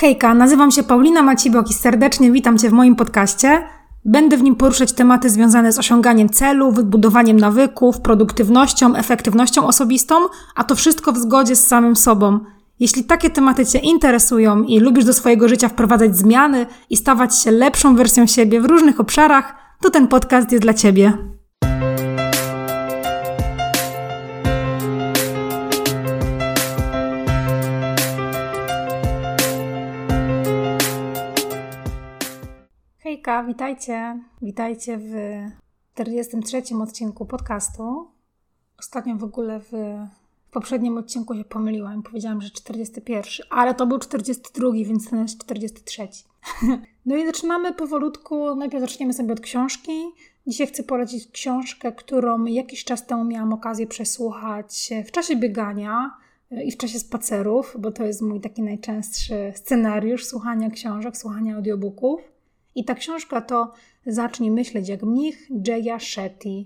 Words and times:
Hejka, 0.00 0.34
nazywam 0.34 0.70
się 0.70 0.82
Paulina 0.82 1.22
Macibok 1.22 1.70
i 1.70 1.74
serdecznie 1.74 2.32
witam 2.32 2.58
Cię 2.58 2.70
w 2.70 2.72
moim 2.72 2.96
podcaście. 2.96 3.62
Będę 4.04 4.36
w 4.36 4.42
nim 4.42 4.56
poruszać 4.56 4.92
tematy 4.92 5.30
związane 5.30 5.72
z 5.72 5.78
osiąganiem 5.78 6.28
celów, 6.28 6.84
budowaniem 6.84 7.36
nawyków, 7.36 8.00
produktywnością, 8.00 8.96
efektywnością 8.96 9.66
osobistą, 9.66 10.14
a 10.54 10.64
to 10.64 10.74
wszystko 10.74 11.12
w 11.12 11.18
zgodzie 11.18 11.56
z 11.56 11.66
samym 11.66 11.96
sobą. 11.96 12.40
Jeśli 12.78 13.04
takie 13.04 13.30
tematy 13.30 13.66
Cię 13.66 13.78
interesują 13.78 14.62
i 14.62 14.80
lubisz 14.80 15.04
do 15.04 15.12
swojego 15.12 15.48
życia 15.48 15.68
wprowadzać 15.68 16.16
zmiany 16.16 16.66
i 16.90 16.96
stawać 16.96 17.38
się 17.38 17.50
lepszą 17.50 17.96
wersją 17.96 18.26
siebie 18.26 18.60
w 18.60 18.64
różnych 18.64 19.00
obszarach, 19.00 19.54
to 19.80 19.90
ten 19.90 20.08
podcast 20.08 20.52
jest 20.52 20.62
dla 20.62 20.74
Ciebie. 20.74 21.12
Witajcie. 33.46 34.20
Witajcie 34.42 34.98
w 34.98 35.14
43 35.94 36.62
odcinku 36.82 37.26
podcastu. 37.26 38.08
Ostatnio 38.78 39.16
w 39.16 39.24
ogóle 39.24 39.60
w, 39.60 39.70
w 40.48 40.50
poprzednim 40.52 40.98
odcinku 40.98 41.34
się 41.34 41.44
pomyliłam. 41.44 42.02
Powiedziałam, 42.02 42.40
że 42.40 42.50
41, 42.50 43.46
ale 43.50 43.74
to 43.74 43.86
był 43.86 43.98
42, 43.98 44.72
więc 44.72 45.10
ten 45.10 45.22
jest 45.22 45.38
43. 45.38 46.08
no 47.06 47.16
i 47.16 47.26
zaczynamy 47.26 47.74
powolutku. 47.74 48.54
Najpierw 48.56 48.80
zaczniemy 48.80 49.12
sobie 49.12 49.32
od 49.32 49.40
książki. 49.40 49.92
Dzisiaj 50.46 50.66
chcę 50.66 50.82
polecić 50.82 51.30
książkę, 51.30 51.92
którą 51.92 52.44
jakiś 52.44 52.84
czas 52.84 53.06
temu 53.06 53.24
miałam 53.24 53.52
okazję 53.52 53.86
przesłuchać 53.86 54.90
w 55.06 55.10
czasie 55.10 55.36
biegania 55.36 56.16
i 56.64 56.72
w 56.72 56.76
czasie 56.76 56.98
spacerów, 56.98 57.76
bo 57.78 57.90
to 57.90 58.04
jest 58.04 58.22
mój 58.22 58.40
taki 58.40 58.62
najczęstszy 58.62 59.52
scenariusz 59.54 60.24
słuchania 60.24 60.70
książek, 60.70 61.16
słuchania 61.16 61.56
audiobooków. 61.56 62.39
I 62.74 62.84
ta 62.84 62.94
książka 62.94 63.40
to 63.40 63.72
Zacznij 64.06 64.50
myśleć 64.50 64.88
jak 64.88 65.02
mnich 65.02 65.48
Jaya 65.66 65.98
Shetty. 65.98 66.64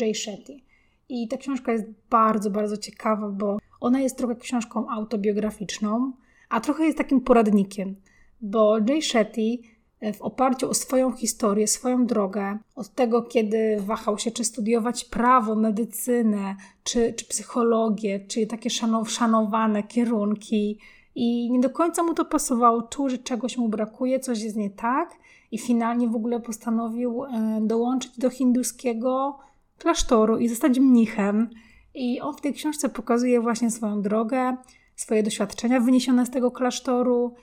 Jay 0.00 0.14
Shetty. 0.14 0.60
I 1.08 1.28
ta 1.28 1.36
książka 1.36 1.72
jest 1.72 1.84
bardzo, 2.10 2.50
bardzo 2.50 2.76
ciekawa, 2.76 3.28
bo 3.28 3.58
ona 3.80 4.00
jest 4.00 4.18
trochę 4.18 4.36
książką 4.36 4.90
autobiograficzną, 4.90 6.12
a 6.48 6.60
trochę 6.60 6.84
jest 6.84 6.98
takim 6.98 7.20
poradnikiem, 7.20 7.96
bo 8.40 8.78
Jay 8.88 9.02
Shetty 9.02 9.58
e, 10.00 10.12
w 10.12 10.22
oparciu 10.22 10.70
o 10.70 10.74
swoją 10.74 11.12
historię, 11.12 11.66
swoją 11.66 12.06
drogę, 12.06 12.58
od 12.76 12.94
tego, 12.94 13.22
kiedy 13.22 13.76
wahał 13.80 14.18
się, 14.18 14.30
czy 14.30 14.44
studiować 14.44 15.04
prawo, 15.04 15.54
medycynę, 15.54 16.56
czy, 16.84 17.12
czy 17.12 17.24
psychologię, 17.24 18.20
czy 18.28 18.46
takie 18.46 18.70
szanowane 19.06 19.82
kierunki, 19.82 20.78
i 21.14 21.50
nie 21.50 21.60
do 21.60 21.70
końca 21.70 22.02
mu 22.02 22.14
to 22.14 22.24
pasowało, 22.24 22.82
czuł, 22.82 23.08
że 23.08 23.18
czegoś 23.18 23.56
mu 23.56 23.68
brakuje, 23.68 24.20
coś 24.20 24.42
jest 24.42 24.56
nie 24.56 24.70
tak 24.70 25.10
i 25.50 25.58
finalnie 25.58 26.08
w 26.08 26.16
ogóle 26.16 26.40
postanowił 26.40 27.24
e, 27.24 27.60
dołączyć 27.62 28.18
do 28.18 28.30
hinduskiego 28.30 29.38
klasztoru 29.78 30.38
i 30.38 30.48
zostać 30.48 30.78
mnichem. 30.78 31.50
I 31.94 32.20
on 32.20 32.36
w 32.36 32.40
tej 32.40 32.52
książce 32.52 32.88
pokazuje 32.88 33.40
właśnie 33.40 33.70
swoją 33.70 34.02
drogę, 34.02 34.56
swoje 34.96 35.22
doświadczenia 35.22 35.80
wyniesione 35.80 36.26
z 36.26 36.30
tego 36.30 36.50
klasztoru, 36.50 37.34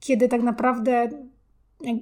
kiedy 0.00 0.28
tak 0.28 0.42
naprawdę 0.42 1.08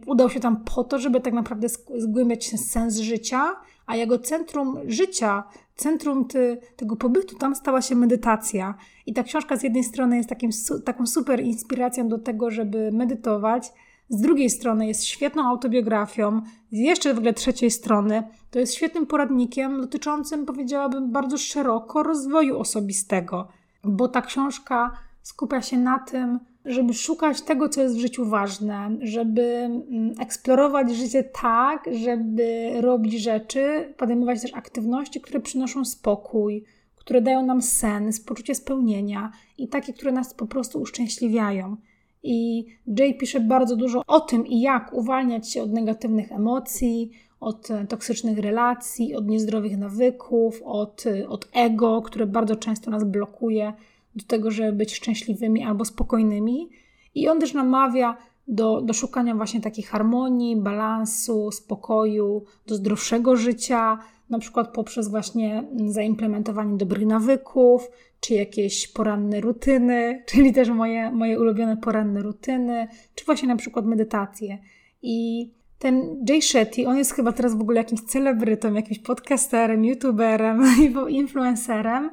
udał 0.06 0.30
się 0.30 0.40
tam 0.40 0.64
po 0.64 0.84
to, 0.84 0.98
żeby 0.98 1.20
tak 1.20 1.34
naprawdę 1.34 1.68
zgłębiać 1.96 2.60
sens 2.60 2.96
życia, 2.96 3.56
a 3.86 3.96
jego 3.96 4.18
centrum 4.18 4.78
życia, 4.86 5.44
centrum 5.76 6.24
ty, 6.24 6.58
tego 6.76 6.96
pobytu, 6.96 7.36
tam 7.36 7.54
stała 7.54 7.82
się 7.82 7.94
medytacja. 7.94 8.74
I 9.06 9.12
ta 9.12 9.22
książka 9.22 9.56
z 9.56 9.62
jednej 9.62 9.84
strony 9.84 10.16
jest 10.16 10.28
takim, 10.28 10.50
taką 10.84 11.06
super 11.06 11.40
inspiracją 11.40 12.08
do 12.08 12.18
tego, 12.18 12.50
żeby 12.50 12.92
medytować, 12.92 13.72
z 14.12 14.20
drugiej 14.20 14.50
strony 14.50 14.86
jest 14.86 15.04
świetną 15.04 15.46
autobiografią, 15.48 16.42
z 16.72 16.78
jeszcze 16.78 17.14
w 17.14 17.18
ogóle 17.18 17.32
trzeciej 17.32 17.70
strony 17.70 18.22
to 18.50 18.58
jest 18.58 18.74
świetnym 18.74 19.06
poradnikiem 19.06 19.80
dotyczącym, 19.80 20.46
powiedziałabym, 20.46 21.12
bardzo 21.12 21.38
szeroko 21.38 22.02
rozwoju 22.02 22.58
osobistego, 22.58 23.48
bo 23.84 24.08
ta 24.08 24.22
książka 24.22 24.90
skupia 25.22 25.62
się 25.62 25.78
na 25.78 25.98
tym, 25.98 26.38
żeby 26.64 26.94
szukać 26.94 27.42
tego, 27.42 27.68
co 27.68 27.82
jest 27.82 27.96
w 27.96 28.00
życiu 28.00 28.24
ważne, 28.24 28.90
żeby 29.02 29.42
mm, 29.42 30.14
eksplorować 30.20 30.96
życie 30.96 31.24
tak, 31.24 31.84
żeby 31.92 32.70
robić 32.80 33.22
rzeczy, 33.22 33.94
podejmować 33.96 34.42
też 34.42 34.54
aktywności, 34.54 35.20
które 35.20 35.40
przynoszą 35.40 35.84
spokój, 35.84 36.64
które 36.96 37.20
dają 37.20 37.46
nam 37.46 37.62
sens, 37.62 38.20
poczucie 38.20 38.54
spełnienia 38.54 39.32
i 39.58 39.68
takie, 39.68 39.92
które 39.92 40.12
nas 40.12 40.34
po 40.34 40.46
prostu 40.46 40.80
uszczęśliwiają. 40.80 41.76
I 42.22 42.66
Jay 42.98 43.14
pisze 43.14 43.40
bardzo 43.40 43.76
dużo 43.76 44.02
o 44.06 44.20
tym 44.20 44.46
i 44.46 44.60
jak 44.60 44.92
uwalniać 44.92 45.52
się 45.52 45.62
od 45.62 45.72
negatywnych 45.72 46.32
emocji, 46.32 47.10
od 47.40 47.68
toksycznych 47.88 48.38
relacji, 48.38 49.14
od 49.14 49.28
niezdrowych 49.28 49.78
nawyków, 49.78 50.62
od, 50.64 51.04
od 51.28 51.48
ego, 51.54 52.02
które 52.02 52.26
bardzo 52.26 52.56
często 52.56 52.90
nas 52.90 53.04
blokuje 53.04 53.72
do 54.16 54.24
tego, 54.24 54.50
żeby 54.50 54.72
być 54.72 54.94
szczęśliwymi 54.94 55.62
albo 55.62 55.84
spokojnymi. 55.84 56.68
I 57.14 57.28
on 57.28 57.40
też 57.40 57.54
namawia 57.54 58.16
do, 58.48 58.80
do 58.80 58.92
szukania 58.92 59.34
właśnie 59.34 59.60
takiej 59.60 59.84
harmonii, 59.84 60.56
balansu, 60.56 61.50
spokoju, 61.50 62.44
do 62.66 62.74
zdrowszego 62.74 63.36
życia, 63.36 63.98
na 64.32 64.38
przykład 64.38 64.68
poprzez 64.68 65.08
właśnie 65.08 65.64
zaimplementowanie 65.86 66.76
dobrych 66.76 67.06
nawyków, 67.06 67.90
czy 68.20 68.34
jakieś 68.34 68.88
poranne 68.88 69.40
rutyny, 69.40 70.22
czyli 70.30 70.52
też 70.52 70.68
moje, 70.68 71.10
moje 71.12 71.40
ulubione 71.40 71.76
poranne 71.76 72.22
rutyny, 72.22 72.88
czy 73.14 73.24
właśnie 73.24 73.48
na 73.48 73.56
przykład 73.56 73.86
medytację. 73.86 74.58
I 75.02 75.48
ten 75.78 76.24
Jay 76.28 76.42
Shetty, 76.42 76.86
on 76.86 76.96
jest 76.96 77.12
chyba 77.12 77.32
teraz 77.32 77.54
w 77.54 77.60
ogóle 77.60 77.78
jakimś 77.78 78.00
celebrytą, 78.00 78.74
jakimś 78.74 78.98
podcasterem, 78.98 79.84
youtuberem, 79.84 80.62
influencerem, 81.08 82.10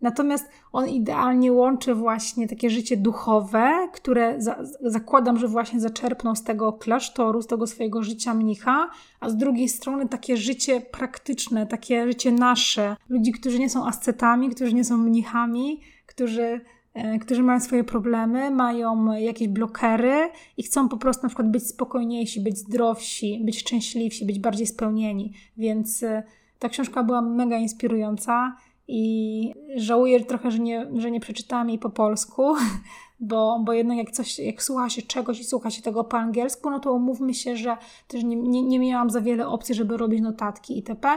Natomiast 0.00 0.48
on 0.72 0.88
idealnie 0.88 1.52
łączy 1.52 1.94
właśnie 1.94 2.48
takie 2.48 2.70
życie 2.70 2.96
duchowe, 2.96 3.88
które 3.92 4.34
za, 4.42 4.58
zakładam, 4.80 5.38
że 5.38 5.48
właśnie 5.48 5.80
zaczerpnął 5.80 6.36
z 6.36 6.42
tego 6.42 6.72
klasztoru, 6.72 7.42
z 7.42 7.46
tego 7.46 7.66
swojego 7.66 8.02
życia 8.02 8.34
mnicha, 8.34 8.90
a 9.20 9.30
z 9.30 9.36
drugiej 9.36 9.68
strony 9.68 10.08
takie 10.08 10.36
życie 10.36 10.80
praktyczne, 10.80 11.66
takie 11.66 12.06
życie 12.06 12.32
nasze, 12.32 12.96
ludzi, 13.08 13.32
którzy 13.32 13.58
nie 13.58 13.70
są 13.70 13.86
ascetami, 13.86 14.50
którzy 14.50 14.74
nie 14.74 14.84
są 14.84 14.96
mnichami, 14.96 15.80
którzy 16.06 16.60
e, 16.94 17.18
którzy 17.18 17.42
mają 17.42 17.60
swoje 17.60 17.84
problemy, 17.84 18.50
mają 18.50 19.12
jakieś 19.12 19.48
blokery 19.48 20.30
i 20.56 20.62
chcą 20.62 20.88
po 20.88 20.96
prostu 20.96 21.22
na 21.22 21.28
przykład 21.28 21.50
być 21.50 21.66
spokojniejsi, 21.66 22.40
być 22.40 22.58
zdrowsi, 22.58 23.40
być 23.44 23.60
szczęśliwsi, 23.60 24.26
być 24.26 24.38
bardziej 24.38 24.66
spełnieni. 24.66 25.32
Więc 25.56 26.02
e, 26.02 26.22
ta 26.58 26.68
książka 26.68 27.02
była 27.02 27.22
mega 27.22 27.56
inspirująca 27.56 28.56
i 28.92 29.54
żałuję 29.76 30.24
trochę, 30.24 30.50
że 30.50 30.58
nie, 30.58 30.86
że 30.96 31.10
nie 31.10 31.20
przeczytałam 31.20 31.68
jej 31.68 31.78
po 31.78 31.90
polsku, 31.90 32.54
bo, 33.20 33.62
bo 33.64 33.72
jednak 33.72 33.98
jak, 33.98 34.10
coś, 34.10 34.38
jak 34.38 34.62
słucha 34.62 34.88
się 34.88 35.02
czegoś 35.02 35.40
i 35.40 35.44
słucha 35.44 35.70
się 35.70 35.82
tego 35.82 36.04
po 36.04 36.18
angielsku, 36.18 36.70
no 36.70 36.80
to 36.80 36.92
umówmy 36.92 37.34
się, 37.34 37.56
że 37.56 37.76
też 38.08 38.24
nie, 38.24 38.36
nie, 38.36 38.62
nie 38.62 38.78
miałam 38.78 39.10
za 39.10 39.20
wiele 39.20 39.48
opcji, 39.48 39.74
żeby 39.74 39.96
robić 39.96 40.20
notatki 40.20 40.76
itp. 40.76 41.08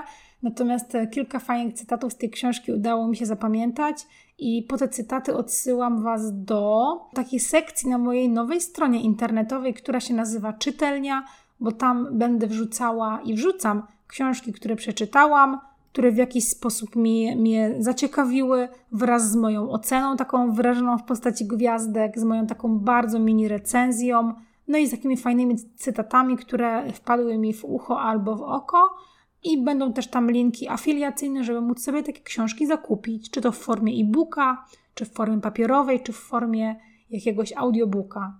Natomiast 0.43 0.95
e, 0.95 1.07
kilka 1.07 1.39
fajnych 1.39 1.73
cytatów 1.73 2.13
z 2.13 2.17
tej 2.17 2.29
książki 2.29 2.71
udało 2.71 3.07
mi 3.07 3.17
się 3.17 3.25
zapamiętać 3.25 4.07
i 4.39 4.63
po 4.63 4.77
te 4.77 4.87
cytaty 4.87 5.35
odsyłam 5.35 6.03
Was 6.03 6.43
do 6.43 6.97
takiej 7.13 7.39
sekcji 7.39 7.89
na 7.89 7.97
mojej 7.97 8.29
nowej 8.29 8.61
stronie 8.61 9.01
internetowej, 9.01 9.73
która 9.73 9.99
się 9.99 10.13
nazywa 10.13 10.53
Czytelnia, 10.53 11.25
bo 11.59 11.71
tam 11.71 12.07
będę 12.11 12.47
wrzucała 12.47 13.21
i 13.21 13.33
wrzucam 13.33 13.83
książki, 14.07 14.53
które 14.53 14.75
przeczytałam, 14.75 15.59
które 15.93 16.11
w 16.11 16.17
jakiś 16.17 16.47
sposób 16.47 16.95
mnie, 16.95 17.35
mnie 17.35 17.75
zaciekawiły 17.79 18.69
wraz 18.91 19.31
z 19.31 19.35
moją 19.35 19.69
oceną, 19.69 20.17
taką 20.17 20.51
wyrażoną 20.51 20.97
w 20.97 21.03
postaci 21.03 21.47
gwiazdek, 21.47 22.19
z 22.19 22.23
moją 22.23 22.47
taką 22.47 22.79
bardzo 22.79 23.19
mini 23.19 23.47
recenzją, 23.47 24.33
no 24.67 24.77
i 24.77 24.87
z 24.87 24.91
takimi 24.91 25.17
fajnymi 25.17 25.55
cytatami, 25.75 26.37
które 26.37 26.93
wpadły 26.93 27.37
mi 27.37 27.53
w 27.53 27.65
ucho 27.65 28.01
albo 28.01 28.35
w 28.35 28.41
oko. 28.41 28.95
I 29.43 29.63
będą 29.63 29.93
też 29.93 30.07
tam 30.07 30.31
linki 30.31 30.69
afiliacyjne, 30.69 31.43
żeby 31.43 31.61
móc 31.61 31.83
sobie 31.83 32.03
takie 32.03 32.21
książki 32.21 32.67
zakupić, 32.67 33.29
czy 33.29 33.41
to 33.41 33.51
w 33.51 33.57
formie 33.57 33.93
e-booka, 33.93 34.65
czy 34.93 35.05
w 35.05 35.13
formie 35.13 35.41
papierowej, 35.41 36.03
czy 36.03 36.13
w 36.13 36.17
formie 36.17 36.75
jakiegoś 37.09 37.53
audiobooka. 37.53 38.37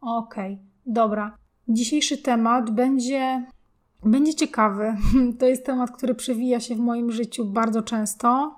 Okej, 0.00 0.52
okay, 0.54 0.66
dobra. 0.86 1.36
Dzisiejszy 1.68 2.18
temat 2.18 2.70
będzie 2.70 3.46
będzie 4.04 4.34
ciekawy. 4.34 4.96
To 5.38 5.46
jest 5.46 5.66
temat, 5.66 5.90
który 5.90 6.14
przewija 6.14 6.60
się 6.60 6.74
w 6.74 6.78
moim 6.78 7.12
życiu 7.12 7.44
bardzo 7.44 7.82
często. 7.82 8.54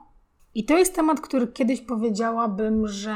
I 0.54 0.64
to 0.64 0.78
jest 0.78 0.94
temat, 0.94 1.20
który 1.20 1.46
kiedyś 1.46 1.80
powiedziałabym, 1.80 2.88
że 2.88 3.14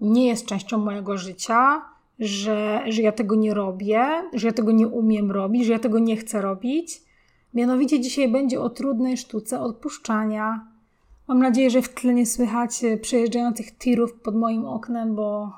nie 0.00 0.26
jest 0.26 0.46
częścią 0.46 0.78
mojego 0.78 1.18
życia, 1.18 1.82
że, 2.18 2.84
że 2.86 3.02
ja 3.02 3.12
tego 3.12 3.34
nie 3.34 3.54
robię, 3.54 4.06
że 4.32 4.46
ja 4.46 4.52
tego 4.52 4.72
nie 4.72 4.88
umiem 4.88 5.30
robić, 5.30 5.64
że 5.64 5.72
ja 5.72 5.78
tego 5.78 5.98
nie 5.98 6.16
chcę 6.16 6.40
robić. 6.40 7.02
Mianowicie 7.54 8.00
dzisiaj 8.00 8.28
będzie 8.28 8.60
o 8.60 8.70
trudnej 8.70 9.16
sztuce 9.16 9.60
odpuszczania. 9.60 10.66
Mam 11.28 11.38
nadzieję, 11.38 11.70
że 11.70 11.82
w 11.82 11.94
tle 11.94 12.14
nie 12.14 12.26
słychać 12.26 12.82
przejeżdżających 13.02 13.78
tirów 13.78 14.12
pod 14.12 14.36
moim 14.36 14.64
oknem, 14.64 15.14
bo, 15.14 15.52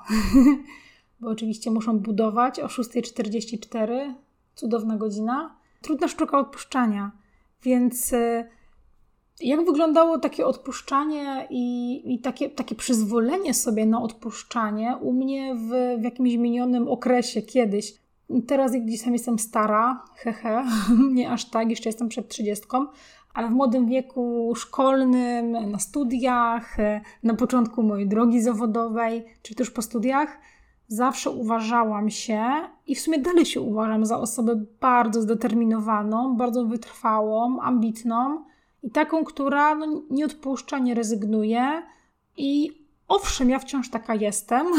bo 1.20 1.28
oczywiście 1.28 1.70
muszą 1.70 1.98
budować 1.98 2.60
o 2.60 2.66
6.44, 2.66 4.14
cudowna 4.58 4.96
godzina. 4.96 5.56
Trudna 5.82 6.08
sztuka 6.08 6.38
odpuszczania, 6.38 7.12
więc 7.62 8.12
y, 8.12 8.48
jak 9.40 9.64
wyglądało 9.64 10.18
takie 10.18 10.46
odpuszczanie 10.46 11.46
i, 11.50 12.02
i, 12.14 12.18
takie, 12.20 12.50
takie 12.50 12.74
przyzwolenie 12.74 13.54
sobie 13.54 13.86
na 13.86 14.02
odpuszczanie 14.02 14.96
u 15.00 15.12
mnie 15.12 15.54
w, 15.54 16.00
w 16.00 16.04
jakimś 16.04 16.34
minionym 16.34 16.88
okresie 16.88 17.42
kiedyś? 17.42 17.94
Teraz 18.46 18.72
gdzieś 18.72 19.02
tam 19.02 19.12
jestem 19.12 19.38
stara, 19.38 20.04
hehe, 20.16 20.64
nie 21.14 21.30
aż 21.30 21.50
tak, 21.50 21.70
jeszcze 21.70 21.88
jestem 21.88 22.08
przed 22.08 22.28
trzydziestką, 22.28 22.86
ale 23.34 23.48
w 23.48 23.50
młodym 23.50 23.86
wieku 23.86 24.52
szkolnym, 24.56 25.70
na 25.70 25.78
studiach, 25.78 26.76
na 27.22 27.34
początku 27.34 27.82
mojej 27.82 28.08
drogi 28.08 28.42
zawodowej, 28.42 29.24
czy 29.42 29.54
też 29.54 29.70
po 29.70 29.82
studiach, 29.82 30.38
zawsze 30.88 31.30
uważałam 31.30 32.10
się 32.10 32.44
i 32.86 32.94
w 32.94 33.00
sumie 33.00 33.18
dalej 33.18 33.46
się 33.46 33.60
uważam 33.60 34.06
za 34.06 34.18
osobę 34.18 34.64
bardzo 34.80 35.22
zdeterminowaną, 35.22 36.36
bardzo 36.36 36.64
wytrwałą, 36.64 37.60
ambitną 37.60 38.44
i 38.82 38.90
taką, 38.90 39.24
która 39.24 39.74
no, 39.74 40.02
nie 40.10 40.24
odpuszcza, 40.24 40.78
nie 40.78 40.94
rezygnuje. 40.94 41.82
I 42.36 42.70
owszem, 43.08 43.50
ja 43.50 43.58
wciąż 43.58 43.90
taka 43.90 44.14
jestem. 44.14 44.66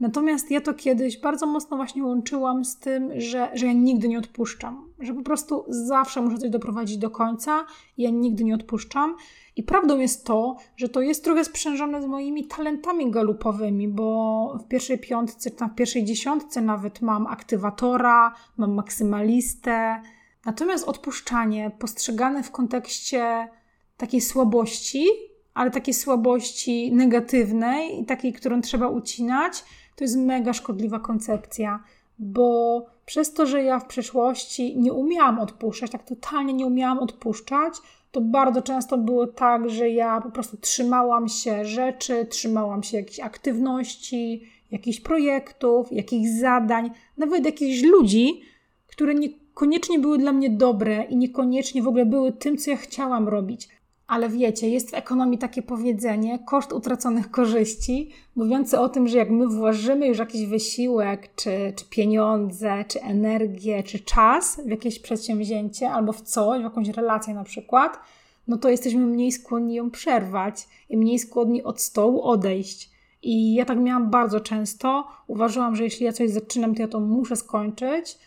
Natomiast 0.00 0.50
ja 0.50 0.60
to 0.60 0.74
kiedyś 0.74 1.20
bardzo 1.20 1.46
mocno 1.46 1.76
właśnie 1.76 2.04
łączyłam 2.04 2.64
z 2.64 2.78
tym, 2.78 3.20
że, 3.20 3.50
że 3.54 3.66
ja 3.66 3.72
nigdy 3.72 4.08
nie 4.08 4.18
odpuszczam, 4.18 4.88
że 4.98 5.14
po 5.14 5.22
prostu 5.22 5.64
zawsze 5.68 6.22
muszę 6.22 6.38
coś 6.38 6.50
doprowadzić 6.50 6.98
do 6.98 7.10
końca, 7.10 7.66
ja 7.98 8.10
nigdy 8.10 8.44
nie 8.44 8.54
odpuszczam. 8.54 9.16
I 9.56 9.62
prawdą 9.62 9.98
jest 9.98 10.26
to, 10.26 10.56
że 10.76 10.88
to 10.88 11.00
jest 11.00 11.24
trochę 11.24 11.44
sprzężone 11.44 12.02
z 12.02 12.06
moimi 12.06 12.46
talentami 12.46 13.10
galupowymi, 13.10 13.88
bo 13.88 14.58
w 14.64 14.68
pierwszej 14.68 14.98
piątce, 14.98 15.50
tam 15.50 15.70
w 15.70 15.74
pierwszej 15.74 16.04
dziesiątce 16.04 16.60
nawet 16.60 17.00
mam 17.02 17.26
aktywatora, 17.26 18.34
mam 18.56 18.74
maksymalistę. 18.74 20.02
Natomiast 20.44 20.88
odpuszczanie 20.88 21.70
postrzegane 21.78 22.42
w 22.42 22.50
kontekście 22.50 23.48
takiej 23.96 24.20
słabości, 24.20 25.06
ale 25.54 25.70
takiej 25.70 25.94
słabości 25.94 26.92
negatywnej 26.92 28.00
i 28.00 28.04
takiej, 28.06 28.32
którą 28.32 28.60
trzeba 28.60 28.88
ucinać, 28.88 29.64
to 29.96 30.04
jest 30.04 30.16
mega 30.16 30.52
szkodliwa 30.52 31.00
koncepcja, 31.00 31.84
bo 32.18 32.86
przez 33.06 33.32
to, 33.32 33.46
że 33.46 33.62
ja 33.62 33.78
w 33.78 33.86
przeszłości 33.86 34.78
nie 34.78 34.92
umiałam 34.92 35.38
odpuszczać, 35.38 35.90
tak 35.90 36.02
totalnie 36.02 36.52
nie 36.52 36.66
umiałam 36.66 36.98
odpuszczać, 36.98 37.74
to 38.14 38.20
bardzo 38.20 38.62
często 38.62 38.98
było 38.98 39.26
tak, 39.26 39.70
że 39.70 39.90
ja 39.90 40.20
po 40.20 40.30
prostu 40.30 40.56
trzymałam 40.56 41.28
się 41.28 41.64
rzeczy, 41.64 42.26
trzymałam 42.30 42.82
się 42.82 42.96
jakichś 42.96 43.20
aktywności, 43.20 44.42
jakichś 44.70 45.00
projektów, 45.00 45.92
jakichś 45.92 46.28
zadań, 46.40 46.90
nawet 47.16 47.44
jakichś 47.44 47.82
ludzi, 47.82 48.40
które 48.86 49.14
niekoniecznie 49.14 49.98
były 49.98 50.18
dla 50.18 50.32
mnie 50.32 50.50
dobre 50.50 51.04
i 51.04 51.16
niekoniecznie 51.16 51.82
w 51.82 51.88
ogóle 51.88 52.06
były 52.06 52.32
tym, 52.32 52.56
co 52.56 52.70
ja 52.70 52.76
chciałam 52.76 53.28
robić. 53.28 53.68
Ale 54.06 54.28
wiecie, 54.28 54.68
jest 54.68 54.90
w 54.90 54.94
ekonomii 54.94 55.38
takie 55.38 55.62
powiedzenie, 55.62 56.38
koszt 56.38 56.72
utraconych 56.72 57.30
korzyści, 57.30 58.10
mówiące 58.36 58.80
o 58.80 58.88
tym, 58.88 59.08
że 59.08 59.18
jak 59.18 59.30
my 59.30 59.48
włożymy 59.48 60.06
już 60.06 60.18
jakiś 60.18 60.46
wysiłek, 60.46 61.34
czy, 61.36 61.72
czy 61.76 61.84
pieniądze, 61.84 62.84
czy 62.88 63.02
energię, 63.02 63.82
czy 63.82 63.98
czas 63.98 64.60
w 64.66 64.68
jakieś 64.68 64.98
przedsięwzięcie 64.98 65.90
albo 65.90 66.12
w 66.12 66.20
coś, 66.20 66.60
w 66.60 66.64
jakąś 66.64 66.88
relację 66.88 67.34
na 67.34 67.44
przykład, 67.44 67.98
no 68.48 68.56
to 68.56 68.68
jesteśmy 68.68 69.06
mniej 69.06 69.32
skłonni 69.32 69.74
ją 69.74 69.90
przerwać 69.90 70.68
i 70.90 70.96
mniej 70.96 71.18
skłonni 71.18 71.62
od 71.62 71.80
stołu 71.80 72.22
odejść. 72.22 72.90
I 73.22 73.54
ja 73.54 73.64
tak 73.64 73.78
miałam 73.78 74.10
bardzo 74.10 74.40
często. 74.40 75.04
Uważałam, 75.26 75.76
że 75.76 75.84
jeśli 75.84 76.06
ja 76.06 76.12
coś 76.12 76.30
zaczynam, 76.30 76.74
to 76.74 76.82
ja 76.82 76.88
to 76.88 77.00
muszę 77.00 77.36
skończyć 77.36 78.18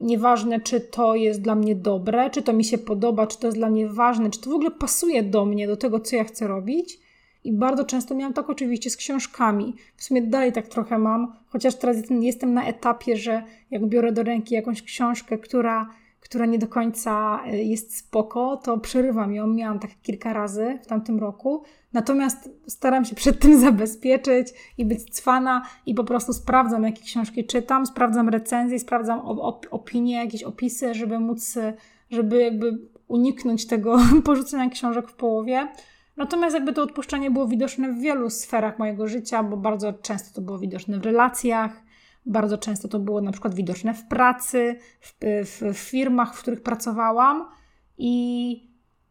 Nieważne, 0.00 0.60
czy 0.60 0.80
to 0.80 1.14
jest 1.14 1.42
dla 1.42 1.54
mnie 1.54 1.74
dobre, 1.74 2.30
czy 2.30 2.42
to 2.42 2.52
mi 2.52 2.64
się 2.64 2.78
podoba, 2.78 3.26
czy 3.26 3.38
to 3.38 3.46
jest 3.46 3.58
dla 3.58 3.70
mnie 3.70 3.88
ważne, 3.88 4.30
czy 4.30 4.40
to 4.40 4.50
w 4.50 4.54
ogóle 4.54 4.70
pasuje 4.70 5.22
do 5.22 5.44
mnie, 5.44 5.66
do 5.66 5.76
tego, 5.76 6.00
co 6.00 6.16
ja 6.16 6.24
chcę 6.24 6.48
robić. 6.48 6.98
I 7.44 7.52
bardzo 7.52 7.84
często 7.84 8.14
miałam 8.14 8.32
tak 8.32 8.50
oczywiście 8.50 8.90
z 8.90 8.96
książkami. 8.96 9.74
W 9.96 10.04
sumie 10.04 10.22
dalej 10.22 10.52
tak 10.52 10.68
trochę 10.68 10.98
mam, 10.98 11.32
chociaż 11.48 11.74
teraz 11.74 11.96
jestem 12.10 12.54
na 12.54 12.66
etapie, 12.66 13.16
że 13.16 13.42
jak 13.70 13.86
biorę 13.86 14.12
do 14.12 14.22
ręki 14.22 14.54
jakąś 14.54 14.82
książkę, 14.82 15.38
która 15.38 15.90
która 16.32 16.46
nie 16.46 16.58
do 16.58 16.66
końca 16.66 17.42
e, 17.46 17.62
jest 17.62 17.96
spoko, 17.96 18.56
to 18.56 18.78
przerywam 18.78 19.34
ją. 19.34 19.46
Miałam 19.46 19.78
tak 19.78 19.90
kilka 20.02 20.32
razy 20.32 20.78
w 20.82 20.86
tamtym 20.86 21.18
roku. 21.18 21.62
Natomiast 21.92 22.50
staram 22.66 23.04
się 23.04 23.14
przed 23.14 23.38
tym 23.38 23.60
zabezpieczyć 23.66 24.48
i 24.78 24.84
być 24.84 25.14
cwana 25.14 25.62
i 25.86 25.94
po 25.94 26.04
prostu 26.04 26.32
sprawdzam, 26.32 26.82
jakie 26.82 27.02
książki 27.02 27.44
czytam, 27.46 27.86
sprawdzam 27.86 28.28
recenzje, 28.28 28.78
sprawdzam 28.78 29.20
op 29.20 29.66
opinie, 29.70 30.16
jakieś 30.16 30.42
opisy, 30.42 30.94
żeby 30.94 31.18
móc, 31.18 31.58
żeby 32.10 32.42
jakby 32.42 32.78
uniknąć 33.08 33.66
tego 33.66 33.98
porzucenia 34.24 34.70
książek 34.70 35.08
w 35.08 35.14
połowie. 35.14 35.68
Natomiast 36.16 36.54
jakby 36.54 36.72
to 36.72 36.82
odpuszczenie 36.82 37.30
było 37.30 37.48
widoczne 37.48 37.92
w 37.92 37.98
wielu 37.98 38.30
sferach 38.30 38.78
mojego 38.78 39.08
życia, 39.08 39.42
bo 39.42 39.56
bardzo 39.56 39.92
często 39.92 40.34
to 40.34 40.40
było 40.40 40.58
widoczne 40.58 40.98
w 40.98 41.04
relacjach, 41.04 41.82
bardzo 42.26 42.58
często 42.58 42.88
to 42.88 42.98
było 42.98 43.20
na 43.20 43.32
przykład 43.32 43.54
widoczne 43.54 43.94
w 43.94 44.04
pracy, 44.04 44.76
w, 45.00 45.14
w, 45.20 45.74
w 45.74 45.78
firmach, 45.78 46.34
w 46.34 46.40
których 46.40 46.62
pracowałam. 46.62 47.48
I, 47.98 48.52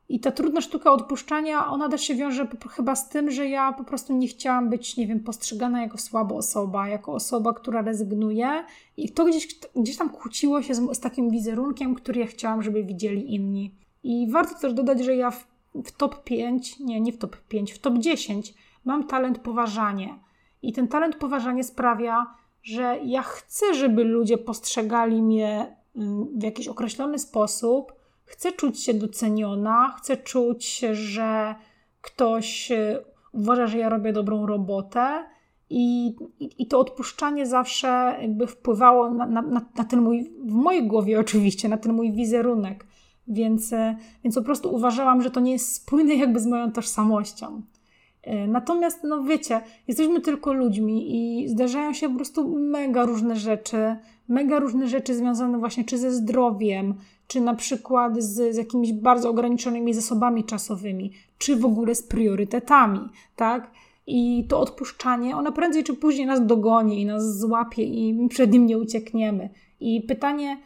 I 0.10 0.20
ta 0.20 0.32
trudna 0.32 0.62
sztuka 0.62 0.92
odpuszczania, 0.92 1.68
ona 1.68 1.90
też 1.90 2.02
się 2.02 2.16
wiąże 2.16 2.48
chyba 2.70 2.96
z 2.96 3.10
tym, 3.10 3.32
że 3.32 3.48
ja 3.48 3.74
po 3.74 3.84
prostu 3.84 4.14
nie 4.14 4.28
chciałam 4.28 4.70
być, 4.70 4.98
nie 4.98 5.08
wiem, 5.08 5.20
postrzegana 5.20 5.82
jako 5.82 5.98
słaba 5.98 6.36
osoba, 6.36 6.88
jako 6.88 7.14
osoba, 7.14 7.54
która 7.54 7.82
rezygnuje. 7.82 8.64
I 8.98 9.10
to 9.10 9.26
gdzieś, 9.26 9.60
gdzieś 9.76 9.98
tam 9.98 10.10
kłóciło 10.10 10.62
się 10.62 10.76
z, 10.76 10.98
z 10.98 11.00
takim 11.00 11.30
wizerunkiem, 11.30 11.96
który 11.96 12.20
ja 12.20 12.28
chciałam, 12.28 12.64
żeby 12.64 12.84
widzieli 12.84 13.36
inni. 13.36 13.76
I 14.04 14.28
warto 14.32 14.60
też 14.60 14.74
dodać, 14.74 15.04
że 15.04 15.16
ja 15.16 15.32
w, 15.32 15.48
w 15.86 15.92
top 15.92 16.24
5, 16.24 16.80
nie, 16.80 17.02
nie 17.02 17.14
w 17.14 17.18
top 17.18 17.38
5, 17.38 17.72
w 17.72 17.80
top 17.80 17.98
10 17.98 18.54
mam 18.86 19.08
talent 19.08 19.40
poważanie. 19.40 20.20
I 20.62 20.74
ten 20.74 20.88
talent 20.88 21.16
poważanie 21.16 21.64
sprawia, 21.64 22.41
że 22.64 23.00
ja 23.04 23.22
chcę, 23.22 23.74
żeby 23.74 24.04
ludzie 24.04 24.38
postrzegali 24.38 25.22
mnie 25.22 25.76
mm, 25.96 26.40
w 26.40 26.44
jakiś 26.44 26.68
określony 26.68 27.20
sposób, 27.20 27.94
chcę 28.26 28.52
czuć 28.52 28.84
się 28.84 28.94
doceniona, 28.94 29.96
chcę 29.98 30.18
czuć, 30.18 30.80
że 30.92 31.56
ktoś 32.02 32.72
y, 32.72 33.04
uważa, 33.32 33.68
że 33.68 33.78
ja 33.78 33.90
robię 33.90 34.14
dobrą 34.14 34.46
robotę. 34.46 35.26
I, 35.74 36.16
i, 36.40 36.68
to 36.68 36.80
odpuszczanie 36.80 37.46
zawsze 37.46 38.18
jakby 38.22 38.48
wpływało 38.48 39.12
na, 39.12 39.26
na, 39.26 39.42
na 39.76 39.84
ten 39.90 40.02
mój, 40.02 40.34
w 40.46 40.52
mojej 40.52 40.88
głowie 40.88 41.20
oczywiście, 41.20 41.70
na 41.70 41.78
ten 41.78 41.94
mój 41.94 42.12
wizerunek. 42.12 42.88
Więc, 43.28 43.74
y, 43.74 43.96
więc 44.24 44.36
po 44.36 44.42
prostu 44.42 44.76
uważałam, 44.76 45.22
że 45.22 45.32
to 45.32 45.40
nie 45.40 45.52
jest 45.52 45.76
spójne 45.76 46.16
jakby 46.16 46.40
z 46.40 46.46
moją 46.46 46.72
tożsamością. 46.72 47.62
E, 48.24 48.48
natomiast, 48.48 49.04
no 49.04 49.24
wiecie, 49.24 49.62
jesteśmy 49.88 50.22
tylko 50.22 50.54
ludźmi 50.54 51.16
i 51.16 51.50
zdarzają 51.50 51.94
się 51.94 52.10
po 52.10 52.16
prostu 52.16 52.58
mega 52.58 53.06
różne 53.06 53.36
rzeczy, 53.36 53.96
mega 54.28 54.60
różne 54.60 54.88
rzeczy 54.88 55.16
związane 55.16 55.58
właśnie 55.58 55.84
czy 55.84 55.98
ze 55.98 56.12
zdrowiem, 56.12 56.94
czy 57.28 57.42
na 57.42 57.56
przykład 57.56 58.24
z, 58.24 58.56
z 58.56 58.58
jakimiś 58.58 58.94
bardzo 58.94 59.30
ograniczonymi 59.30 59.94
zasobami 59.94 60.44
czasowymi, 60.44 61.12
czy 61.38 61.56
w 61.56 61.66
ogóle 61.66 61.96
z 61.96 62.04
priorytetami, 62.04 63.00
tak? 63.36 63.72
I 64.08 64.46
to 64.50 64.60
odpuszczanie, 64.60 65.38
ona 65.38 65.52
prędzej 65.52 65.84
czy 65.84 65.94
później 65.94 66.28
nas 66.28 66.46
dogoni 66.46 67.02
i 67.02 67.06
nas 67.06 67.40
złapie 67.40 67.84
i 67.84 68.28
przed 68.30 68.52
nim 68.52 68.66
nie 68.66 68.78
uciekniemy. 68.78 69.50
I 69.80 70.02
pytanie, 70.02 70.58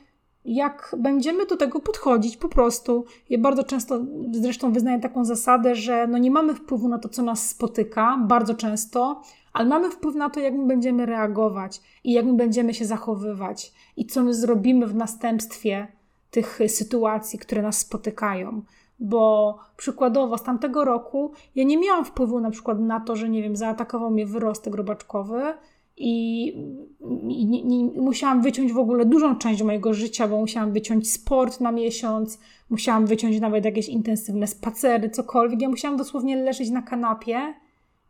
jak 0.45 0.95
będziemy 0.97 1.45
do 1.45 1.57
tego 1.57 1.79
podchodzić 1.79 2.37
po 2.37 2.49
prostu. 2.49 3.05
Ja 3.29 3.39
bardzo 3.39 3.63
często 3.63 3.99
zresztą 4.31 4.71
wyznaję 4.71 4.99
taką 4.99 5.25
zasadę, 5.25 5.75
że 5.75 6.07
no 6.07 6.17
nie 6.17 6.31
mamy 6.31 6.55
wpływu 6.55 6.87
na 6.87 6.99
to, 6.99 7.09
co 7.09 7.23
nas 7.23 7.49
spotyka, 7.49 8.17
bardzo 8.27 8.55
często, 8.55 9.21
ale 9.53 9.69
mamy 9.69 9.91
wpływ 9.91 10.15
na 10.15 10.29
to, 10.29 10.39
jak 10.39 10.53
my 10.53 10.67
będziemy 10.67 11.05
reagować 11.05 11.81
i 12.03 12.13
jak 12.13 12.25
my 12.25 12.33
będziemy 12.33 12.73
się 12.73 12.85
zachowywać 12.85 13.73
i 13.97 14.05
co 14.05 14.23
my 14.23 14.33
zrobimy 14.33 14.87
w 14.87 14.95
następstwie 14.95 15.87
tych 16.31 16.59
sytuacji, 16.67 17.39
które 17.39 17.61
nas 17.61 17.77
spotykają. 17.77 18.61
Bo 18.99 19.57
przykładowo 19.77 20.37
z 20.37 20.43
tamtego 20.43 20.85
roku 20.85 21.31
ja 21.55 21.63
nie 21.63 21.77
miałam 21.77 22.05
wpływu 22.05 22.39
na 22.39 22.51
przykład 22.51 22.79
na 22.79 22.99
to, 22.99 23.15
że 23.15 23.29
nie 23.29 23.43
wiem, 23.43 23.55
zaatakował 23.55 24.11
mnie 24.11 24.25
wyrostek 24.25 24.75
robaczkowy, 24.75 25.41
i, 25.97 26.47
i, 27.29 27.63
musiałam 27.95 28.41
wyciąć 28.41 28.73
w 28.73 28.77
ogóle 28.77 29.05
dużą 29.05 29.35
część 29.35 29.63
mojego 29.63 29.93
życia, 29.93 30.27
bo 30.27 30.39
musiałam 30.39 30.71
wyciąć 30.71 31.11
sport 31.11 31.61
na 31.61 31.71
miesiąc, 31.71 32.39
musiałam 32.69 33.05
wyciąć 33.05 33.39
nawet 33.39 33.65
jakieś 33.65 33.89
intensywne 33.89 34.47
spacery, 34.47 35.09
cokolwiek. 35.09 35.61
Ja 35.61 35.69
musiałam 35.69 35.97
dosłownie 35.97 36.35
leżeć 36.35 36.69
na 36.69 36.81
kanapie 36.81 37.53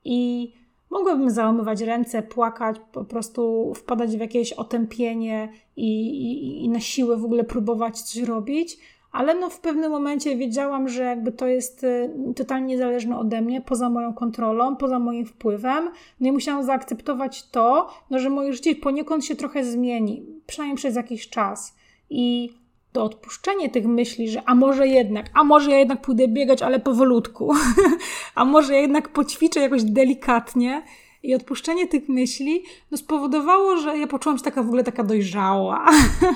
i 0.06 0.52
mogłabym 0.90 1.30
załamywać 1.30 1.82
ręce, 1.82 2.24
płakać, 2.24 2.76
po 2.92 3.06
prostu 3.06 3.74
wpadać 3.76 4.18
w 4.18 4.20
jakieś 4.20 4.54
otępienie 4.54 5.50
i, 5.76 6.08
i, 6.08 6.64
i 6.66 6.70
na 6.70 6.80
siłę 6.80 7.18
w 7.18 7.26
ogóle 7.26 7.44
próbować 7.44 8.02
coś 8.02 8.24
robić, 8.24 8.78
ale 9.16 9.36
no 9.36 9.50
w 9.50 9.60
pewnym 9.60 9.92
momencie 9.92 10.36
wiedziałam, 10.36 10.90
że 10.90 11.04
jakby 11.04 11.32
to 11.32 11.48
jest 11.48 11.84
y, 11.84 12.10
totalnie 12.36 12.68
niezależne 12.68 13.20
ode 13.20 13.42
mnie, 13.42 13.62
poza 13.62 13.90
moją 13.90 14.14
kontrolą, 14.14 14.76
poza 14.76 15.00
moim 15.00 15.26
wpływem. 15.26 15.90
No 16.20 16.28
i 16.28 16.32
musiałam 16.32 16.64
zaakceptować 16.64 17.50
to, 17.50 17.90
no, 18.10 18.20
że 18.20 18.30
moje 18.30 18.54
życie 18.54 18.76
poniekąd 18.76 19.26
się 19.26 19.36
trochę 19.36 19.64
zmieni, 19.64 20.26
przynajmniej 20.48 20.78
przez 20.78 20.96
jakiś 20.96 21.30
czas. 21.30 21.76
I 22.10 22.54
to 22.92 23.04
odpuszczenie 23.04 23.70
tych 23.70 23.86
myśli, 23.86 24.30
że 24.30 24.42
a 24.46 24.56
może 24.56 24.88
jednak, 24.88 25.26
a 25.34 25.44
może 25.44 25.72
ja 25.72 25.80
jednak 25.80 26.02
pójdę 26.02 26.28
biegać, 26.28 26.62
ale 26.62 26.80
powolutku, 26.80 27.54
a 28.36 28.46
może 28.46 28.74
ja 28.74 28.80
jednak 28.80 29.10
poćwiczę 29.10 29.60
jakoś 29.60 29.84
delikatnie, 29.84 30.82
i 31.26 31.36
odpuszczenie 31.36 31.88
tych 31.88 32.10
myśli 32.10 32.64
no, 32.92 32.98
spowodowało, 32.98 33.78
że 33.78 33.98
ja 33.98 34.08
poczułam 34.08 34.38
się 34.38 34.44
taka 34.44 34.64
w 34.64 34.66
ogóle 34.66 34.84
taka 34.84 35.04
dojrzała. 35.04 35.86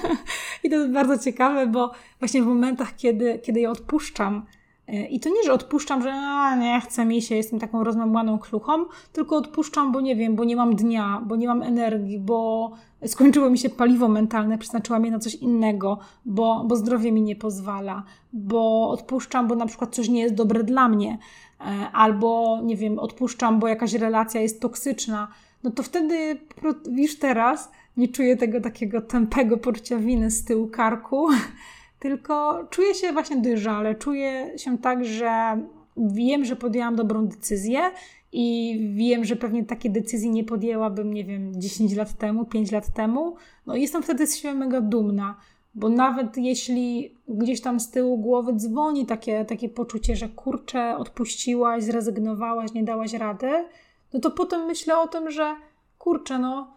I 0.63 0.69
to 0.69 0.75
jest 0.75 0.91
bardzo 0.91 1.17
ciekawe, 1.17 1.67
bo 1.67 1.91
właśnie 2.19 2.41
w 2.41 2.45
momentach, 2.45 2.95
kiedy, 2.95 3.39
kiedy 3.43 3.59
je 3.59 3.69
odpuszczam, 3.69 4.45
e, 4.87 5.07
i 5.07 5.19
to 5.19 5.29
nie, 5.29 5.43
że 5.45 5.53
odpuszczam, 5.53 6.01
że 6.01 6.13
a, 6.13 6.55
nie 6.55 6.81
chcę 6.81 7.05
mi 7.05 7.21
się, 7.21 7.35
jestem 7.35 7.59
taką 7.59 7.83
rozmamłaną 7.83 8.39
kluchą, 8.39 8.85
tylko 9.13 9.35
odpuszczam, 9.35 9.91
bo 9.91 10.01
nie 10.01 10.15
wiem, 10.15 10.35
bo 10.35 10.43
nie 10.43 10.55
mam 10.55 10.75
dnia, 10.75 11.21
bo 11.25 11.35
nie 11.35 11.47
mam 11.47 11.63
energii, 11.63 12.19
bo 12.19 12.71
skończyło 13.05 13.49
mi 13.49 13.57
się 13.57 13.69
paliwo 13.69 14.07
mentalne, 14.07 14.57
przeznaczyłam 14.57 15.05
je 15.05 15.11
na 15.11 15.19
coś 15.19 15.35
innego, 15.35 15.99
bo, 16.25 16.63
bo 16.67 16.75
zdrowie 16.75 17.11
mi 17.11 17.21
nie 17.21 17.35
pozwala, 17.35 18.03
bo 18.33 18.89
odpuszczam, 18.89 19.47
bo 19.47 19.55
na 19.55 19.65
przykład 19.65 19.95
coś 19.95 20.09
nie 20.09 20.21
jest 20.21 20.35
dobre 20.35 20.63
dla 20.63 20.89
mnie. 20.89 21.17
E, 21.61 21.91
albo 21.91 22.59
nie 22.63 22.75
wiem, 22.75 22.99
odpuszczam, 22.99 23.59
bo 23.59 23.67
jakaś 23.67 23.93
relacja 23.93 24.41
jest 24.41 24.61
toksyczna, 24.61 25.27
no 25.63 25.71
to 25.71 25.83
wtedy 25.83 26.39
już 26.91 27.19
teraz 27.19 27.71
nie 27.97 28.07
czuję 28.07 28.37
tego 28.37 28.61
takiego 28.61 29.01
tępego 29.01 29.57
poczucia 29.57 29.97
winy 29.97 30.31
z 30.31 30.45
tyłu 30.45 30.67
karku, 30.67 31.27
tylko 31.99 32.65
czuję 32.69 32.95
się 32.95 33.13
właśnie 33.13 33.37
dojrzale, 33.37 33.95
czuję 33.95 34.51
się 34.57 34.77
tak, 34.77 35.05
że 35.05 35.61
wiem, 35.97 36.45
że 36.45 36.55
podjęłam 36.55 36.95
dobrą 36.95 37.27
decyzję 37.27 37.79
i 38.31 38.77
wiem, 38.95 39.25
że 39.25 39.35
pewnie 39.35 39.65
takiej 39.65 39.91
decyzji 39.91 40.29
nie 40.29 40.43
podjęłabym, 40.43 41.13
nie 41.13 41.25
wiem, 41.25 41.61
10 41.61 41.95
lat 41.95 42.17
temu, 42.17 42.45
5 42.45 42.71
lat 42.71 42.93
temu. 42.93 43.35
No 43.65 43.75
i 43.75 43.81
jestem 43.81 44.03
wtedy 44.03 44.27
z 44.27 44.37
siebie 44.37 44.53
mega 44.53 44.81
dumna, 44.81 45.35
bo 45.75 45.89
nawet 45.89 46.37
jeśli 46.37 47.15
gdzieś 47.27 47.61
tam 47.61 47.79
z 47.79 47.91
tyłu 47.91 48.17
głowy 48.17 48.53
dzwoni 48.53 49.05
takie, 49.05 49.45
takie 49.45 49.69
poczucie, 49.69 50.15
że 50.15 50.29
kurczę, 50.29 50.97
odpuściłaś, 50.97 51.83
zrezygnowałaś, 51.83 52.73
nie 52.73 52.83
dałaś 52.83 53.13
rady, 53.13 53.65
no 54.13 54.19
to 54.19 54.31
potem 54.31 54.65
myślę 54.65 54.99
o 54.99 55.07
tym, 55.07 55.31
że 55.31 55.55
kurczę, 55.97 56.39
no, 56.39 56.73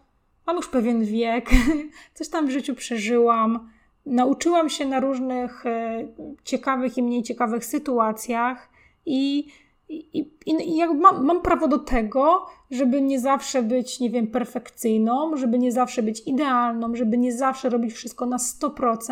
mam 0.47 0.55
już 0.55 0.67
pewien 0.67 1.05
wiek, 1.05 1.49
coś 2.15 2.29
tam 2.29 2.47
w 2.47 2.51
życiu 2.51 2.75
przeżyłam, 2.75 3.69
nauczyłam 4.05 4.69
się 4.69 4.85
na 4.85 4.99
różnych 4.99 5.65
e, 5.65 6.07
ciekawych 6.43 6.97
i 6.97 7.03
mniej 7.03 7.23
ciekawych 7.23 7.65
sytuacjach 7.65 8.69
i 9.05 9.47
i, 9.93 10.19
i, 10.45 10.77
i 10.77 10.85
mam, 10.85 11.25
mam, 11.25 11.41
prawo 11.41 11.67
do 11.67 11.79
tego, 11.79 12.45
żeby 12.71 13.01
nie 13.01 13.19
zawsze 13.19 13.63
być, 13.63 13.99
nie 13.99 14.09
wiem, 14.09 14.27
perfekcyjną, 14.27 15.37
żeby 15.37 15.59
nie 15.59 15.71
zawsze 15.71 16.03
być 16.03 16.27
idealną, 16.27 16.95
żeby 16.95 17.17
nie 17.17 17.33
zawsze 17.33 17.69
robić 17.69 17.93
wszystko 17.93 18.25
na 18.25 18.37
100%, 18.37 19.09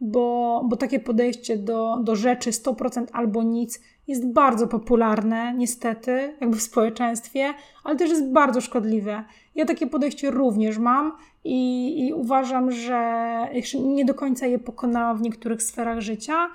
bo, 0.00 0.62
bo 0.64 0.76
takie 0.76 1.00
podejście 1.00 1.56
do, 1.56 1.98
do 2.02 2.16
rzeczy 2.16 2.50
100% 2.50 3.06
albo 3.12 3.42
nic 3.42 3.80
jest 4.08 4.32
bardzo 4.32 4.66
popularne, 4.66 5.54
niestety, 5.54 6.36
jakby 6.40 6.56
w 6.56 6.62
społeczeństwie, 6.62 7.54
ale 7.84 7.96
też 7.96 8.10
jest 8.10 8.30
bardzo 8.32 8.60
szkodliwe. 8.60 9.24
Ja 9.54 9.64
takie 9.64 9.86
podejście 9.86 10.30
również 10.30 10.78
mam 10.78 11.12
i, 11.44 12.06
i 12.06 12.12
uważam, 12.12 12.70
że 12.70 13.28
jeszcze 13.52 13.78
nie 13.78 14.04
do 14.04 14.14
końca 14.14 14.46
je 14.46 14.58
pokonałam 14.58 15.18
w 15.18 15.22
niektórych 15.22 15.62
sferach 15.62 16.00
życia 16.00 16.48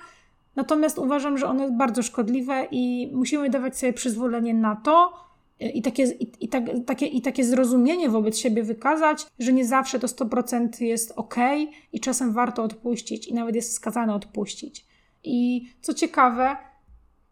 Natomiast 0.56 0.98
uważam, 0.98 1.38
że 1.38 1.46
jest 1.60 1.74
bardzo 1.74 2.02
szkodliwe 2.02 2.68
i 2.70 3.10
musimy 3.12 3.50
dawać 3.50 3.78
sobie 3.78 3.92
przyzwolenie 3.92 4.54
na 4.54 4.76
to 4.76 5.12
i 5.60 5.82
takie, 5.82 6.04
i, 6.04 6.32
i, 6.40 6.48
tak, 6.48 6.64
takie, 6.86 7.06
i 7.06 7.22
takie 7.22 7.44
zrozumienie 7.44 8.08
wobec 8.10 8.38
siebie 8.38 8.62
wykazać, 8.62 9.26
że 9.38 9.52
nie 9.52 9.64
zawsze 9.64 9.98
to 9.98 10.06
100% 10.06 10.82
jest 10.82 11.12
ok 11.16 11.34
i 11.92 12.00
czasem 12.00 12.32
warto 12.32 12.62
odpuścić 12.62 13.28
i 13.28 13.34
nawet 13.34 13.54
jest 13.54 13.70
wskazane 13.70 14.14
odpuścić. 14.14 14.86
I 15.24 15.68
co 15.80 15.94
ciekawe, 15.94 16.56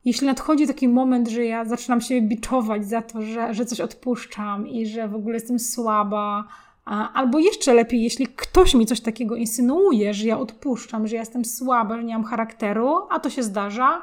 jeśli 0.04 0.26
nadchodzi 0.26 0.66
taki 0.66 0.88
moment, 0.88 1.28
że 1.28 1.44
ja 1.44 1.64
zaczynam 1.64 2.00
się 2.00 2.22
biczować 2.22 2.88
za 2.88 3.02
to, 3.02 3.22
że, 3.22 3.54
że 3.54 3.66
coś 3.66 3.80
odpuszczam 3.80 4.68
i 4.68 4.86
że 4.86 5.08
w 5.08 5.14
ogóle 5.14 5.34
jestem 5.34 5.58
słaba, 5.58 6.44
Albo 6.84 7.38
jeszcze 7.38 7.74
lepiej, 7.74 8.02
jeśli 8.02 8.26
ktoś 8.26 8.74
mi 8.74 8.86
coś 8.86 9.00
takiego 9.00 9.36
insynuuje, 9.36 10.14
że 10.14 10.26
ja 10.26 10.38
odpuszczam, 10.38 11.06
że 11.06 11.16
ja 11.16 11.22
jestem 11.22 11.44
słaba, 11.44 11.96
że 11.96 12.04
nie 12.04 12.14
mam 12.14 12.24
charakteru, 12.24 12.96
a 13.10 13.20
to 13.20 13.30
się 13.30 13.42
zdarza, 13.42 14.02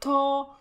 to 0.00 0.55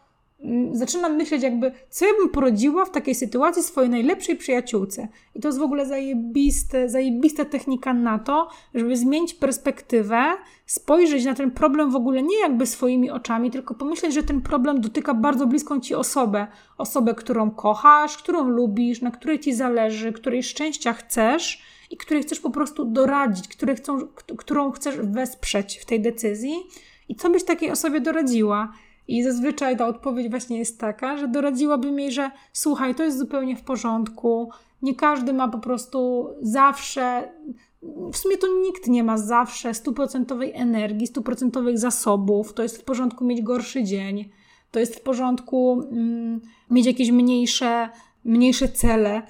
zaczynam 0.72 1.16
myśleć, 1.16 1.44
jakby, 1.44 1.72
co 1.90 2.06
ja 2.06 2.12
bym 2.20 2.30
porodziła 2.30 2.86
w 2.86 2.92
takiej 2.92 3.16
sytuacji 3.16 3.64
swojej 3.64 3.90
najlepszej 3.90 4.36
przyjaciółce. 4.36 5.08
I 5.36 5.40
to 5.40 5.48
jest 5.48 5.60
w 5.60 5.62
ogóle 5.62 5.86
zajebiste, 5.86 6.90
zajebista 6.90 7.46
technika 7.46 7.94
na 7.94 8.20
to, 8.20 8.50
żeby 8.74 8.98
zmienić 8.98 9.34
perspektywę, 9.34 10.24
spojrzeć 10.66 11.26
na 11.26 11.34
ten 11.34 11.52
problem 11.52 11.92
w 11.92 11.96
ogóle 11.96 12.24
nie 12.24 12.40
jakby 12.40 12.66
swoimi 12.66 13.10
oczami, 13.12 13.52
tylko 13.52 13.74
pomyśleć, 13.74 14.14
że 14.14 14.24
ten 14.24 14.42
problem 14.42 14.82
dotyka 14.82 15.14
bardzo 15.14 15.48
bliską 15.48 15.80
ci 15.80 15.96
osobę. 15.96 16.48
Osobę, 16.78 17.14
którą 17.14 17.52
kochasz, 17.52 18.18
którą 18.18 18.48
lubisz, 18.48 19.02
na 19.02 19.12
której 19.12 19.40
ci 19.40 19.54
zależy, 19.54 20.14
której 20.14 20.44
szczęścia 20.44 20.94
chcesz 20.94 21.62
i 21.92 21.98
której 21.98 22.24
chcesz 22.24 22.40
po 22.40 22.50
prostu 22.50 22.86
doradzić, 22.86 23.48
której 23.48 23.76
chcą, 23.76 24.08
którą 24.38 24.72
chcesz 24.72 24.96
wesprzeć 24.98 25.78
w 25.78 25.86
tej 25.86 26.02
decyzji. 26.02 26.56
I 27.10 27.16
co 27.16 27.30
byś 27.30 27.44
takiej 27.44 27.72
osobie 27.72 28.02
doradziła? 28.02 28.74
I 29.08 29.24
zazwyczaj 29.24 29.78
ta 29.78 29.88
odpowiedź 29.88 30.30
właśnie 30.30 30.58
jest 30.58 30.80
taka, 30.80 31.18
że 31.18 31.28
doradziłabym 31.28 32.00
jej, 32.00 32.12
że 32.12 32.32
słuchaj, 32.54 32.96
to 32.96 33.04
jest 33.04 33.18
zupełnie 33.18 33.56
w 33.56 33.64
porządku. 33.64 34.50
Nie 34.82 34.96
każdy 34.96 35.34
ma 35.34 35.48
po 35.48 35.60
prostu 35.60 36.30
zawsze, 36.42 37.32
w 38.14 38.18
sumie 38.18 38.38
to 38.38 38.48
nikt 38.48 38.88
nie 38.88 39.04
ma 39.04 39.18
zawsze 39.18 39.74
stuprocentowej 39.74 40.52
energii, 40.54 41.08
stuprocentowych 41.08 41.80
zasobów. 41.80 42.54
To 42.54 42.64
jest 42.64 42.78
w 42.78 42.84
porządku 42.84 43.26
mieć 43.26 43.42
gorszy 43.42 43.84
dzień. 43.84 44.30
To 44.72 44.80
jest 44.80 44.96
w 44.96 45.02
porządku 45.02 45.82
mm, 45.92 46.42
mieć 46.72 46.86
jakieś 46.86 47.12
mniejsze, 47.12 47.90
mniejsze 48.26 48.68
cele. 48.68 49.22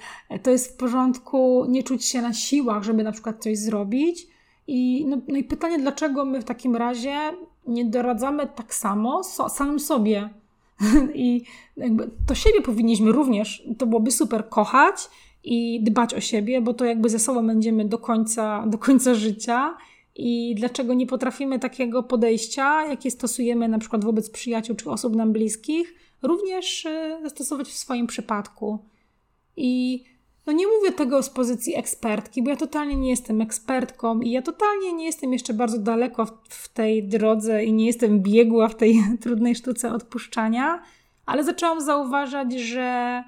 To 0.42 0.50
jest 0.50 0.72
w 0.72 0.76
porządku 0.76 1.64
nie 1.68 1.82
czuć 1.82 2.04
się 2.04 2.22
na 2.22 2.32
siłach, 2.32 2.82
żeby 2.82 3.02
na 3.02 3.12
przykład 3.12 3.42
coś 3.42 3.58
zrobić. 3.58 4.26
I, 4.66 5.06
no, 5.08 5.18
no 5.28 5.36
i 5.36 5.44
pytanie, 5.44 5.78
dlaczego 5.78 6.24
my 6.24 6.40
w 6.40 6.44
takim 6.44 6.76
razie 6.76 7.16
nie 7.66 7.84
doradzamy 7.84 8.46
tak 8.46 8.74
samo 8.74 9.24
so, 9.24 9.48
samym 9.48 9.80
sobie. 9.80 10.28
I 11.14 11.44
jakby 11.76 12.10
to 12.26 12.34
siebie 12.34 12.62
powinniśmy 12.62 13.12
również, 13.12 13.68
to 13.78 13.86
byłoby 13.86 14.10
super, 14.10 14.48
kochać 14.48 14.96
i 15.44 15.80
dbać 15.82 16.14
o 16.14 16.20
siebie, 16.20 16.60
bo 16.60 16.74
to 16.74 16.84
jakby 16.84 17.08
ze 17.08 17.18
sobą 17.18 17.46
będziemy 17.46 17.84
do 17.84 17.98
końca, 17.98 18.62
do 18.66 18.78
końca 18.78 19.14
życia. 19.14 19.76
I 20.18 20.54
dlaczego 20.58 20.94
nie 20.94 21.06
potrafimy 21.06 21.58
takiego 21.58 22.02
podejścia, 22.02 22.86
jakie 22.86 23.10
stosujemy 23.10 23.68
na 23.68 23.78
przykład 23.78 24.04
wobec 24.04 24.30
przyjaciół 24.30 24.76
czy 24.76 24.90
osób 24.90 25.16
nam 25.16 25.32
bliskich, 25.32 25.94
również 26.22 26.86
zastosować 27.22 27.68
w 27.68 27.76
swoim 27.76 28.06
przypadku. 28.06 28.78
I 29.56 30.04
no 30.46 30.52
nie 30.52 30.66
mówię 30.66 30.92
tego 30.92 31.22
z 31.22 31.30
pozycji 31.30 31.76
ekspertki, 31.76 32.42
bo 32.42 32.50
ja 32.50 32.56
totalnie 32.56 32.96
nie 32.96 33.10
jestem 33.10 33.40
ekspertką 33.40 34.20
i 34.20 34.30
ja 34.30 34.42
totalnie 34.42 34.92
nie 34.92 35.04
jestem 35.04 35.32
jeszcze 35.32 35.54
bardzo 35.54 35.78
daleko 35.78 36.26
w, 36.26 36.32
w 36.48 36.68
tej 36.68 37.08
drodze 37.08 37.64
i 37.64 37.72
nie 37.72 37.86
jestem 37.86 38.20
biegła 38.20 38.68
w 38.68 38.76
tej 38.76 39.02
trudnej 39.22 39.54
sztuce 39.54 39.92
odpuszczania, 39.92 40.82
ale 41.26 41.44
zaczęłam 41.44 41.80
zauważać, 41.80 42.52
że, 42.52 43.24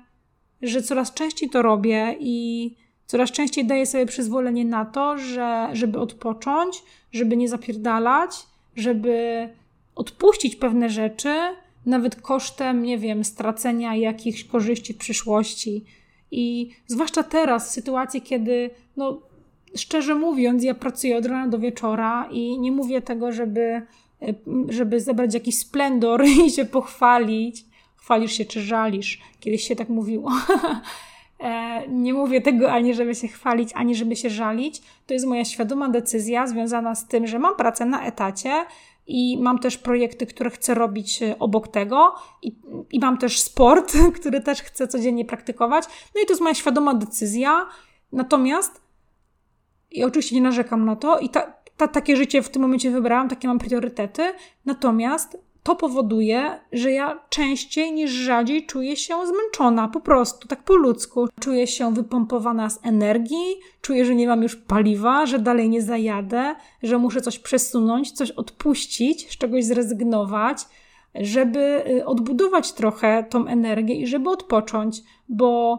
że 0.62 0.82
coraz 0.82 1.14
częściej 1.14 1.50
to 1.50 1.62
robię 1.62 2.16
i 2.20 2.74
coraz 3.06 3.32
częściej 3.32 3.64
daję 3.64 3.86
sobie 3.86 4.06
przyzwolenie 4.06 4.64
na 4.64 4.84
to, 4.84 5.18
że, 5.18 5.68
żeby 5.72 5.98
odpocząć, 5.98 6.82
żeby 7.12 7.36
nie 7.36 7.48
zapierdalać, 7.48 8.46
żeby 8.76 9.48
odpuścić 9.94 10.56
pewne 10.56 10.90
rzeczy, 10.90 11.34
nawet 11.86 12.20
kosztem, 12.20 12.82
nie 12.82 12.98
wiem, 12.98 13.24
stracenia 13.24 13.96
jakichś 13.96 14.44
korzyści 14.44 14.94
w 14.94 14.98
przyszłości 14.98 15.84
i 16.30 16.70
zwłaszcza 16.86 17.22
teraz, 17.22 17.68
w 17.68 17.72
sytuacji, 17.72 18.22
kiedy, 18.22 18.70
no, 18.96 19.20
szczerze 19.76 20.14
mówiąc, 20.14 20.64
ja 20.64 20.74
pracuję 20.74 21.16
od 21.16 21.26
rana 21.26 21.48
do 21.48 21.58
wieczora 21.58 22.28
i 22.30 22.58
nie 22.58 22.72
mówię 22.72 23.02
tego, 23.02 23.32
żeby, 23.32 23.60
e, 23.60 24.34
żeby 24.68 25.00
zebrać 25.00 25.34
jakiś 25.34 25.58
splendor 25.58 26.24
i 26.46 26.50
się 26.50 26.64
pochwalić. 26.64 27.64
Chwalisz 27.96 28.32
się 28.32 28.44
czy 28.44 28.60
żalisz? 28.60 29.20
Kiedyś 29.40 29.68
się 29.68 29.76
tak 29.76 29.88
mówiło. 29.88 30.32
E, 31.40 31.88
nie 31.88 32.14
mówię 32.14 32.40
tego 32.40 32.72
ani 32.72 32.94
żeby 32.94 33.14
się 33.14 33.28
chwalić, 33.28 33.70
ani 33.74 33.94
żeby 33.94 34.16
się 34.16 34.30
żalić. 34.30 34.82
To 35.06 35.14
jest 35.14 35.26
moja 35.26 35.44
świadoma 35.44 35.88
decyzja 35.88 36.46
związana 36.46 36.94
z 36.94 37.08
tym, 37.08 37.26
że 37.26 37.38
mam 37.38 37.56
pracę 37.56 37.86
na 37.86 38.04
etacie, 38.04 38.64
i 39.08 39.38
mam 39.38 39.58
też 39.58 39.78
projekty, 39.78 40.26
które 40.26 40.50
chcę 40.50 40.74
robić 40.74 41.22
e, 41.22 41.38
obok 41.38 41.68
tego 41.68 42.14
i, 42.42 42.56
i 42.90 43.00
mam 43.00 43.18
też 43.18 43.40
sport, 43.40 43.92
który 44.20 44.40
też 44.40 44.62
chcę 44.62 44.88
codziennie 44.88 45.24
praktykować. 45.24 45.84
No 46.14 46.22
i 46.22 46.26
to 46.26 46.32
jest 46.32 46.42
moja 46.42 46.54
świadoma 46.54 46.94
decyzja. 46.94 47.66
Natomiast 48.12 48.80
i 49.90 50.04
oczywiście 50.04 50.36
nie 50.36 50.42
narzekam 50.42 50.84
na 50.84 50.96
to 50.96 51.18
i 51.18 51.28
ta, 51.28 51.52
ta, 51.76 51.88
takie 51.88 52.16
życie 52.16 52.42
w 52.42 52.48
tym 52.48 52.62
momencie 52.62 52.90
wybrałam, 52.90 53.28
takie 53.28 53.48
mam 53.48 53.58
priorytety. 53.58 54.32
Natomiast 54.64 55.38
to 55.68 55.76
powoduje, 55.76 56.60
że 56.72 56.92
ja 56.92 57.20
częściej 57.28 57.92
niż 57.92 58.10
rzadziej 58.10 58.66
czuję 58.66 58.96
się 58.96 59.14
zmęczona, 59.26 59.88
po 59.88 60.00
prostu, 60.00 60.48
tak 60.48 60.62
po 60.62 60.76
ludzku. 60.76 61.28
Czuję 61.40 61.66
się 61.66 61.94
wypompowana 61.94 62.70
z 62.70 62.80
energii, 62.82 63.60
czuję, 63.80 64.04
że 64.04 64.14
nie 64.14 64.28
mam 64.28 64.42
już 64.42 64.56
paliwa, 64.56 65.26
że 65.26 65.38
dalej 65.38 65.68
nie 65.68 65.82
zajadę, 65.82 66.54
że 66.82 66.98
muszę 66.98 67.20
coś 67.20 67.38
przesunąć, 67.38 68.12
coś 68.12 68.30
odpuścić, 68.30 69.30
z 69.30 69.38
czegoś 69.38 69.64
zrezygnować, 69.64 70.58
żeby 71.14 71.84
y, 71.90 72.06
odbudować 72.06 72.72
trochę 72.72 73.24
tą 73.30 73.46
energię 73.46 73.94
i 73.94 74.06
żeby 74.06 74.30
odpocząć, 74.30 75.02
bo 75.28 75.78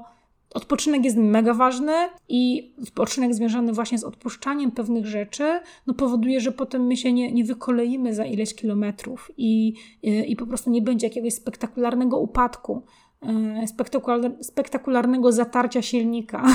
Odpoczynek 0.53 1.05
jest 1.05 1.17
mega 1.17 1.53
ważny 1.53 1.93
i 2.29 2.71
odpoczynek 2.83 3.33
związany 3.33 3.73
właśnie 3.73 3.97
z 3.97 4.03
odpuszczaniem 4.03 4.71
pewnych 4.71 5.05
rzeczy 5.05 5.59
no 5.87 5.93
powoduje, 5.93 6.41
że 6.41 6.51
potem 6.51 6.85
my 6.85 6.97
się 6.97 7.13
nie, 7.13 7.31
nie 7.31 7.43
wykoleimy 7.43 8.13
za 8.13 8.25
ileś 8.25 8.55
kilometrów 8.55 9.31
i, 9.37 9.73
i, 10.03 10.31
i 10.31 10.35
po 10.35 10.47
prostu 10.47 10.69
nie 10.69 10.81
będzie 10.81 11.07
jakiegoś 11.07 11.33
spektakularnego 11.33 12.19
upadku, 12.19 12.81
e, 13.21 13.67
spektakular, 13.67 14.31
spektakularnego 14.41 15.31
zatarcia 15.31 15.81
silnika. 15.81 16.45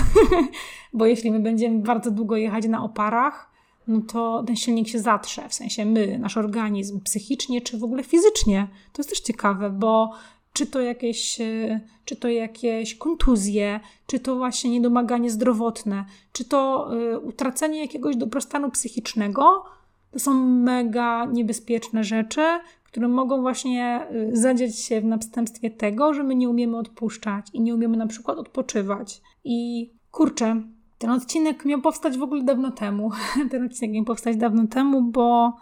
Bo 0.93 1.07
jeśli 1.07 1.31
my 1.31 1.41
będziemy 1.41 1.79
bardzo 1.79 2.11
długo 2.11 2.37
jechać 2.37 2.69
na 2.69 2.85
oparach, 2.85 3.55
no 3.89 4.01
to 4.01 4.45
ten 4.47 4.57
silnik 4.57 4.89
się 4.89 4.99
zatrze, 4.99 5.49
w 5.49 5.55
sensie 5.55 5.85
my, 5.85 6.19
nasz 6.19 6.37
organizm, 6.37 7.01
psychicznie 7.01 7.61
czy 7.61 7.79
w 7.79 7.85
ogóle 7.85 8.03
fizycznie. 8.03 8.69
To 8.93 9.01
jest 9.01 9.11
też 9.11 9.21
ciekawe, 9.21 9.71
bo 9.71 10.13
czy 10.55 10.67
to 10.67 10.81
jakieś, 10.81 11.41
e, 11.41 11.81
czy 12.05 12.17
to 12.17 12.29
jakieś 12.29 12.95
kontuzje, 12.95 13.81
czy 14.07 14.21
to 14.21 14.37
właśnie 14.37 14.71
niedomaganie 14.71 15.31
zdrowotne, 15.31 16.05
czy 16.33 16.45
to 16.45 16.91
e, 16.97 17.19
utracenie 17.19 17.81
jakiegoś 17.81 18.17
dobrostanu 18.17 18.71
psychicznego, 18.71 19.65
to 20.11 20.19
są 20.19 20.35
mega 20.45 21.25
niebezpieczne 21.25 22.05
rzeczy, 22.05 22.41
które 22.85 23.09
mogą 23.09 23.41
właśnie 23.41 24.07
e, 24.11 24.37
zadziać 24.37 24.79
się 24.79 25.01
w 25.01 25.05
następstwie 25.05 25.71
tego, 25.71 26.15
że 26.15 26.23
my 26.23 26.35
nie 26.35 26.49
umiemy 26.49 26.77
odpuszczać 26.77 27.47
i 27.53 27.61
nie 27.61 27.75
umiemy 27.75 27.97
na 27.97 28.07
przykład 28.07 28.39
odpoczywać. 28.39 29.23
I 29.45 29.91
kurczę, 30.11 30.63
ten 30.99 31.11
odcinek 31.11 31.65
miał 31.65 31.81
powstać 31.81 32.19
w 32.19 32.23
ogóle 32.23 32.43
dawno 32.43 32.71
temu. 32.71 33.11
Ten 33.51 33.65
odcinek 33.65 33.95
miał 33.95 34.05
powstać 34.05 34.37
dawno 34.37 34.67
temu, 34.67 35.03
bo 35.03 35.57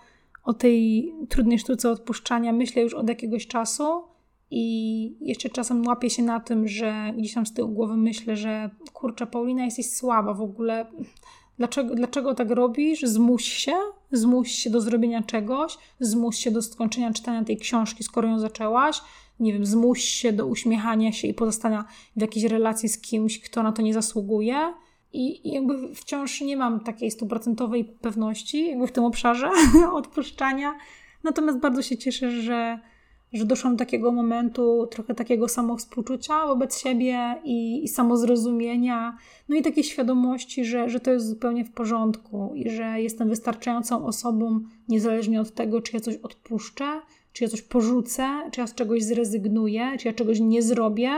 o 0.45 0.53
tej 0.53 1.13
trudnej 1.29 1.59
sztuce 1.59 1.91
odpuszczania 1.91 2.53
myślę 2.53 2.83
już 2.83 2.95
od 2.95 3.09
jakiegoś 3.09 3.47
czasu. 3.47 4.12
I 4.55 5.17
jeszcze 5.21 5.49
czasem 5.49 5.87
łapię 5.87 6.11
się 6.11 6.23
na 6.23 6.41
tym, 6.41 6.69
że 6.69 7.13
gdzieś 7.19 7.35
tam 7.35 7.47
z 7.47 7.53
tyłu 7.53 7.69
głowy 7.69 7.97
myślę, 7.97 8.37
że 8.37 8.71
kurczę, 8.93 9.27
Paulina, 9.27 9.65
jesteś 9.65 9.91
słaba 9.91 10.35
w 10.35 10.41
ogóle. 10.41 10.87
Dlaczego, 11.59 11.95
dlaczego 11.95 12.35
tak 12.35 12.51
robisz? 12.51 13.03
Zmuś 13.03 13.45
się, 13.45 13.73
zmuś 14.11 14.53
się 14.53 14.71
do 14.71 14.81
zrobienia 14.81 15.23
czegoś, 15.23 15.79
zmuś 16.01 16.37
się 16.37 16.51
do 16.51 16.63
skończenia 16.63 17.13
czytania 17.13 17.45
tej 17.45 17.57
książki, 17.57 18.05
skoro 18.05 18.29
ją 18.29 18.39
zaczęłaś. 18.39 19.01
Nie 19.41 19.53
wiem, 19.53 19.67
zmuś 19.67 20.01
się 20.01 20.33
do 20.33 20.47
uśmiechania 20.47 21.13
się 21.13 21.29
i 21.29 21.35
pozostania 21.35 21.85
w 22.17 22.21
jakiejś 22.21 22.47
relacji 22.47 22.89
z 22.89 23.01
kimś, 23.01 23.41
kto 23.41 23.63
na 23.63 23.73
to 23.73 23.83
nie 23.83 23.95
zasługuje. 23.95 24.75
I, 25.13 25.49
i 25.49 25.53
jakby 25.53 25.95
wciąż 25.95 26.41
nie 26.41 26.57
mam 26.57 26.81
takiej 26.81 27.11
stuprocentowej 27.11 27.85
pewności 27.85 28.69
jakby 28.69 28.87
w 28.87 28.93
tym 28.93 29.05
obszarze 29.05 29.51
odpuszczania. 29.93 30.75
Natomiast 31.25 31.59
bardzo 31.59 31.83
się 31.83 31.97
cieszę, 31.97 32.31
że 32.31 32.79
że 33.33 33.45
doszłam 33.45 33.77
do 33.77 33.79
takiego 33.79 34.13
momentu 34.13 34.87
trochę 34.91 35.15
takiego 35.15 35.49
samowspółczucia 35.49 36.47
wobec 36.47 36.79
siebie 36.79 37.35
i, 37.45 37.85
i 37.85 37.89
samozrozumienia, 37.89 39.17
no 39.49 39.57
i 39.57 39.63
takiej 39.63 39.85
świadomości, 39.85 40.65
że, 40.65 40.91
że 40.91 41.01
to 41.01 41.11
jest 41.11 41.29
zupełnie 41.29 41.65
w 41.65 41.73
porządku 41.73 42.53
i 42.55 42.71
że 42.71 43.01
jestem 43.01 43.29
wystarczającą 43.29 44.07
osobą, 44.07 44.61
niezależnie 44.89 45.41
od 45.41 45.55
tego, 45.55 45.83
czy 45.83 45.97
ja 45.97 46.01
coś 46.01 46.17
odpuszczę, 46.17 47.01
czy 47.33 47.45
ja 47.45 47.51
coś 47.51 47.63
porzucę, 47.63 48.51
czy 48.53 48.61
ja 48.61 48.67
z 48.67 48.75
czegoś 48.75 49.03
zrezygnuję, 49.03 49.97
czy 49.99 50.09
ja 50.09 50.15
czegoś 50.15 50.41
nie 50.41 50.63
zrobię, 50.63 51.11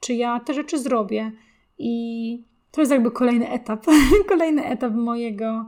czy 0.00 0.14
ja 0.14 0.40
te 0.40 0.54
rzeczy 0.54 0.78
zrobię. 0.78 1.32
I 1.78 2.44
to 2.70 2.80
jest 2.80 2.92
jakby 2.92 3.10
kolejny 3.10 3.50
etap, 3.50 3.86
kolejny 4.28 4.64
etap 4.64 4.94
mojego 4.94 5.66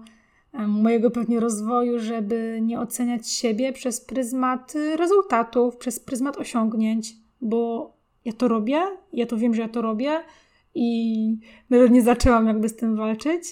mojego 0.52 1.10
pewnie 1.10 1.40
rozwoju, 1.40 1.98
żeby 1.98 2.58
nie 2.62 2.80
oceniać 2.80 3.28
siebie 3.28 3.72
przez 3.72 4.00
pryzmat 4.00 4.74
rezultatów, 4.96 5.76
przez 5.76 6.00
pryzmat 6.00 6.36
osiągnięć, 6.36 7.12
bo 7.40 7.92
ja 8.24 8.32
to 8.32 8.48
robię, 8.48 8.80
ja 9.12 9.26
to 9.26 9.36
wiem, 9.36 9.54
że 9.54 9.62
ja 9.62 9.68
to 9.68 9.82
robię 9.82 10.20
i 10.74 11.38
nawet 11.70 11.90
nie 11.90 12.02
zaczęłam 12.02 12.46
jakby 12.46 12.68
z 12.68 12.76
tym 12.76 12.96
walczyć. 12.96 13.42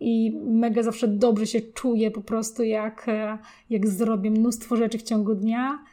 I 0.00 0.40
mega 0.44 0.82
zawsze 0.82 1.08
dobrze 1.08 1.46
się 1.46 1.60
czuję 1.60 2.10
po 2.10 2.20
prostu, 2.20 2.62
jak, 2.62 3.06
jak 3.70 3.88
zrobię 3.88 4.30
mnóstwo 4.30 4.76
rzeczy 4.76 4.98
w 4.98 5.02
ciągu 5.02 5.34
dnia. 5.34 5.84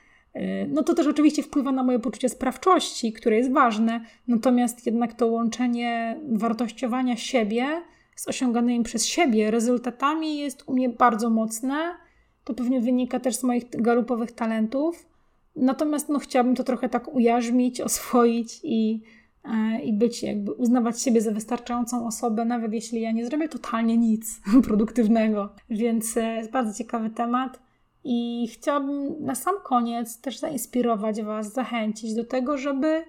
No 0.68 0.84
to 0.84 0.94
też 0.94 1.08
oczywiście 1.08 1.44
wpływa 1.44 1.72
na 1.72 1.84
moje 1.84 2.00
poczucie 2.00 2.30
sprawczości, 2.30 3.14
które 3.14 3.38
jest 3.38 3.52
ważne, 3.52 4.06
natomiast 4.28 4.86
jednak 4.86 5.14
to 5.14 5.28
łączenie 5.28 6.20
wartościowania 6.32 7.18
siebie 7.18 7.82
z 8.20 8.28
osiąganymi 8.28 8.84
przez 8.84 9.06
siebie 9.06 9.52
rezultatami 9.52 10.38
jest 10.38 10.64
u 10.68 10.74
mnie 10.74 10.90
bardzo 10.90 11.30
mocne. 11.30 11.96
To 12.44 12.54
pewnie 12.54 12.82
wynika 12.82 13.20
też 13.20 13.36
z 13.36 13.44
moich 13.44 13.70
galupowych 13.70 14.32
talentów. 14.32 15.06
Natomiast 15.56 16.10
no, 16.10 16.20
chciałabym 16.20 16.56
to 16.56 16.64
trochę 16.64 16.90
tak 16.90 17.14
ujarzmić, 17.14 17.82
oswoić 17.90 18.60
i, 18.64 19.02
e, 19.44 19.82
i 19.82 19.94
być, 19.94 20.24
jakby 20.24 20.54
uznawać 20.54 21.02
siebie 21.02 21.22
za 21.22 21.32
wystarczającą 21.32 22.08
osobę, 22.08 22.46
nawet 22.46 22.74
jeśli 22.74 23.02
ja 23.02 23.12
nie 23.12 23.26
zrobię 23.26 23.50
totalnie 23.50 23.98
nic 23.98 24.42
produktywnego. 24.68 25.50
Więc 25.70 26.18
e, 26.18 26.36
jest 26.36 26.52
bardzo 26.52 26.78
ciekawy 26.78 27.10
temat. 27.10 27.60
I 28.04 28.48
chciałabym 28.54 29.26
na 29.26 29.36
sam 29.36 29.56
koniec 29.64 30.22
też 30.22 30.40
zainspirować 30.40 31.22
Was, 31.22 31.54
zachęcić 31.54 32.14
do 32.14 32.26
tego, 32.26 32.58
żeby, 32.58 33.04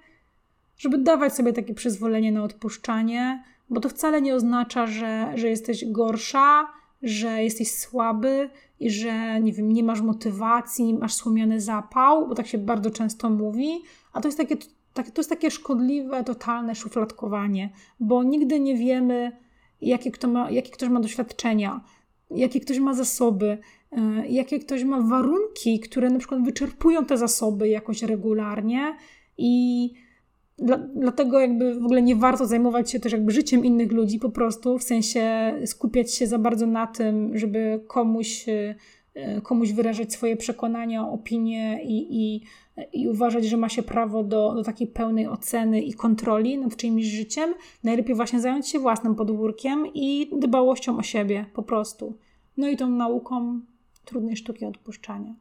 żeby 0.78 0.98
dawać 0.98 1.34
sobie 1.34 1.52
takie 1.52 1.74
przyzwolenie 1.74 2.32
na 2.32 2.44
odpuszczanie, 2.44 3.44
bo 3.70 3.80
to 3.80 3.88
wcale 3.88 4.22
nie 4.22 4.34
oznacza, 4.34 4.86
że, 4.86 5.32
że 5.34 5.48
jesteś 5.48 5.84
gorsza, 5.84 6.66
że 7.02 7.42
jesteś 7.44 7.74
słaby 7.74 8.50
i 8.80 8.90
że 8.90 9.40
nie 9.40 9.52
wiem, 9.52 9.72
nie 9.72 9.84
masz 9.84 10.00
motywacji, 10.00 10.94
masz 10.94 11.14
słomiany 11.14 11.60
zapał, 11.60 12.28
bo 12.28 12.34
tak 12.34 12.46
się 12.46 12.58
bardzo 12.58 12.90
często 12.90 13.30
mówi, 13.30 13.82
a 14.12 14.20
to 14.20 14.28
jest 14.28 14.38
takie, 14.38 14.56
tak, 14.94 15.10
to 15.10 15.20
jest 15.20 15.30
takie 15.30 15.50
szkodliwe, 15.50 16.24
totalne 16.24 16.74
szufladkowanie, 16.74 17.70
bo 18.00 18.22
nigdy 18.22 18.60
nie 18.60 18.76
wiemy, 18.76 19.36
jakie, 19.80 20.10
kto 20.10 20.28
ma, 20.28 20.50
jakie 20.50 20.70
ktoś 20.70 20.88
ma 20.88 21.00
doświadczenia, 21.00 21.80
jakie 22.30 22.60
ktoś 22.60 22.78
ma 22.78 22.94
zasoby, 22.94 23.58
e, 23.92 24.28
jakie 24.28 24.58
ktoś 24.58 24.84
ma 24.84 25.00
warunki, 25.00 25.80
które 25.80 26.10
na 26.10 26.18
przykład 26.18 26.44
wyczerpują 26.44 27.04
te 27.04 27.18
zasoby 27.18 27.68
jakoś 27.68 28.02
regularnie 28.02 28.96
i 29.38 29.92
dla, 30.60 30.78
dlatego 30.78 31.40
jakby 31.40 31.74
w 31.74 31.84
ogóle 31.84 32.02
nie 32.02 32.16
warto 32.16 32.46
zajmować 32.46 32.90
się 32.90 33.00
też 33.00 33.12
jakby 33.12 33.32
życiem 33.32 33.64
innych 33.64 33.92
ludzi 33.92 34.18
po 34.18 34.30
prostu, 34.30 34.78
w 34.78 34.82
sensie 34.82 35.54
skupiać 35.66 36.14
się 36.14 36.26
za 36.26 36.38
bardzo 36.38 36.66
na 36.66 36.86
tym, 36.86 37.38
żeby 37.38 37.84
komuś, 37.86 38.46
e, 38.48 39.40
komuś 39.42 39.72
wyrażać 39.72 40.12
swoje 40.12 40.36
przekonania, 40.36 41.08
opinie 41.08 41.80
i, 41.84 42.06
i, 42.10 42.42
i 42.92 43.08
uważać, 43.08 43.44
że 43.44 43.56
ma 43.56 43.68
się 43.68 43.82
prawo 43.82 44.24
do, 44.24 44.54
do 44.54 44.64
takiej 44.64 44.86
pełnej 44.86 45.28
oceny 45.28 45.82
i 45.82 45.94
kontroli 45.94 46.58
nad 46.58 46.76
czyimś 46.76 47.04
życiem. 47.04 47.54
Najlepiej 47.84 48.14
właśnie 48.14 48.40
zająć 48.40 48.68
się 48.68 48.78
własnym 48.78 49.14
podwórkiem 49.14 49.86
i 49.94 50.30
dbałością 50.38 50.98
o 50.98 51.02
siebie 51.02 51.46
po 51.54 51.62
prostu. 51.62 52.18
No 52.56 52.68
i 52.68 52.76
tą 52.76 52.90
nauką 52.90 53.60
trudnej 54.04 54.36
sztuki 54.36 54.64
odpuszczania. 54.64 55.34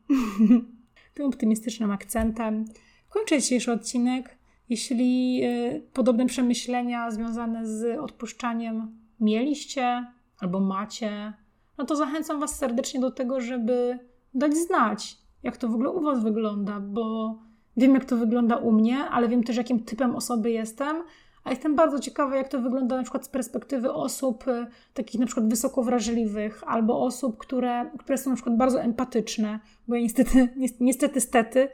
Tym 1.14 1.26
optymistycznym 1.26 1.92
akcentem 1.92 2.66
kończę 3.10 3.40
dzisiejszy 3.40 3.72
odcinek. 3.72 4.39
Jeśli 4.70 5.42
y, 5.44 5.84
podobne 5.94 6.26
przemyślenia 6.26 7.12
związane 7.12 7.68
z 7.68 8.00
odpuszczaniem 8.00 9.00
mieliście 9.20 10.06
albo 10.40 10.60
macie, 10.60 11.34
no 11.78 11.86
to 11.86 11.96
zachęcam 11.96 12.40
Was 12.40 12.58
serdecznie 12.58 13.00
do 13.00 13.12
tego, 13.12 13.42
żeby 13.42 14.00
dać 14.34 14.58
znać, 14.58 15.18
jak 15.44 15.58
to 15.58 15.68
w 15.68 15.74
ogóle 15.74 15.90
u 15.90 16.02
Was 16.02 16.24
wygląda, 16.24 16.80
bo 16.80 17.36
wiem, 17.78 17.94
jak 17.94 18.06
to 18.06 18.18
wygląda 18.18 18.56
u 18.56 18.72
mnie, 18.72 18.98
ale 18.98 19.28
wiem 19.28 19.44
też, 19.44 19.58
jakim 19.58 19.80
typem 19.80 20.16
osoby 20.16 20.52
jestem. 20.52 21.04
A 21.44 21.50
jestem 21.50 21.76
bardzo 21.76 22.00
ciekawa, 22.00 22.36
jak 22.36 22.48
to 22.48 22.62
wygląda 22.62 22.98
na 22.98 23.04
przykład 23.04 23.26
z 23.26 23.30
perspektywy 23.30 23.94
osób 23.94 24.48
y, 24.48 24.68
takich 24.94 25.20
na 25.20 25.26
przykład 25.26 25.50
wysoko 25.50 25.84
wrażliwych, 25.84 26.64
albo 26.68 27.02
osób, 27.02 27.38
które, 27.38 27.92
które 28.00 28.18
są 28.18 28.30
na 28.30 28.36
przykład 28.36 28.58
bardzo 28.58 28.82
empatyczne, 28.82 29.60
bo 29.88 29.96
ja 29.96 30.02
niestety, 30.02 30.50
niestety, 30.80 31.22
stety, 31.22 31.68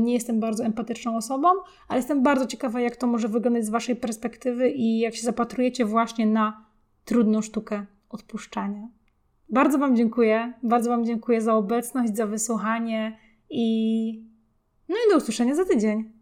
nie 0.00 0.14
jestem 0.14 0.40
bardzo 0.40 0.64
empatyczną 0.64 1.16
osobą, 1.16 1.48
ale 1.88 1.98
jestem 1.98 2.22
bardzo 2.22 2.46
ciekawa, 2.46 2.80
jak 2.80 2.96
to 2.96 3.06
może 3.06 3.28
wyglądać 3.28 3.64
z 3.64 3.70
Waszej 3.70 3.96
perspektywy 3.96 4.70
i 4.70 4.98
jak 4.98 5.14
się 5.14 5.22
zapatrujecie 5.22 5.84
właśnie 5.84 6.26
na 6.26 6.64
trudną 7.04 7.42
sztukę 7.42 7.86
odpuszczania. 8.08 8.88
Bardzo 9.48 9.78
Wam 9.78 9.96
dziękuję. 9.96 10.52
Bardzo 10.62 10.90
Wam 10.90 11.04
dziękuję 11.04 11.40
za 11.40 11.54
obecność, 11.54 12.16
za 12.16 12.26
wysłuchanie 12.26 13.18
i 13.50 14.34
no 14.88 14.96
i 15.06 15.10
do 15.10 15.16
usłyszenia 15.16 15.54
za 15.54 15.64
tydzień. 15.64 16.13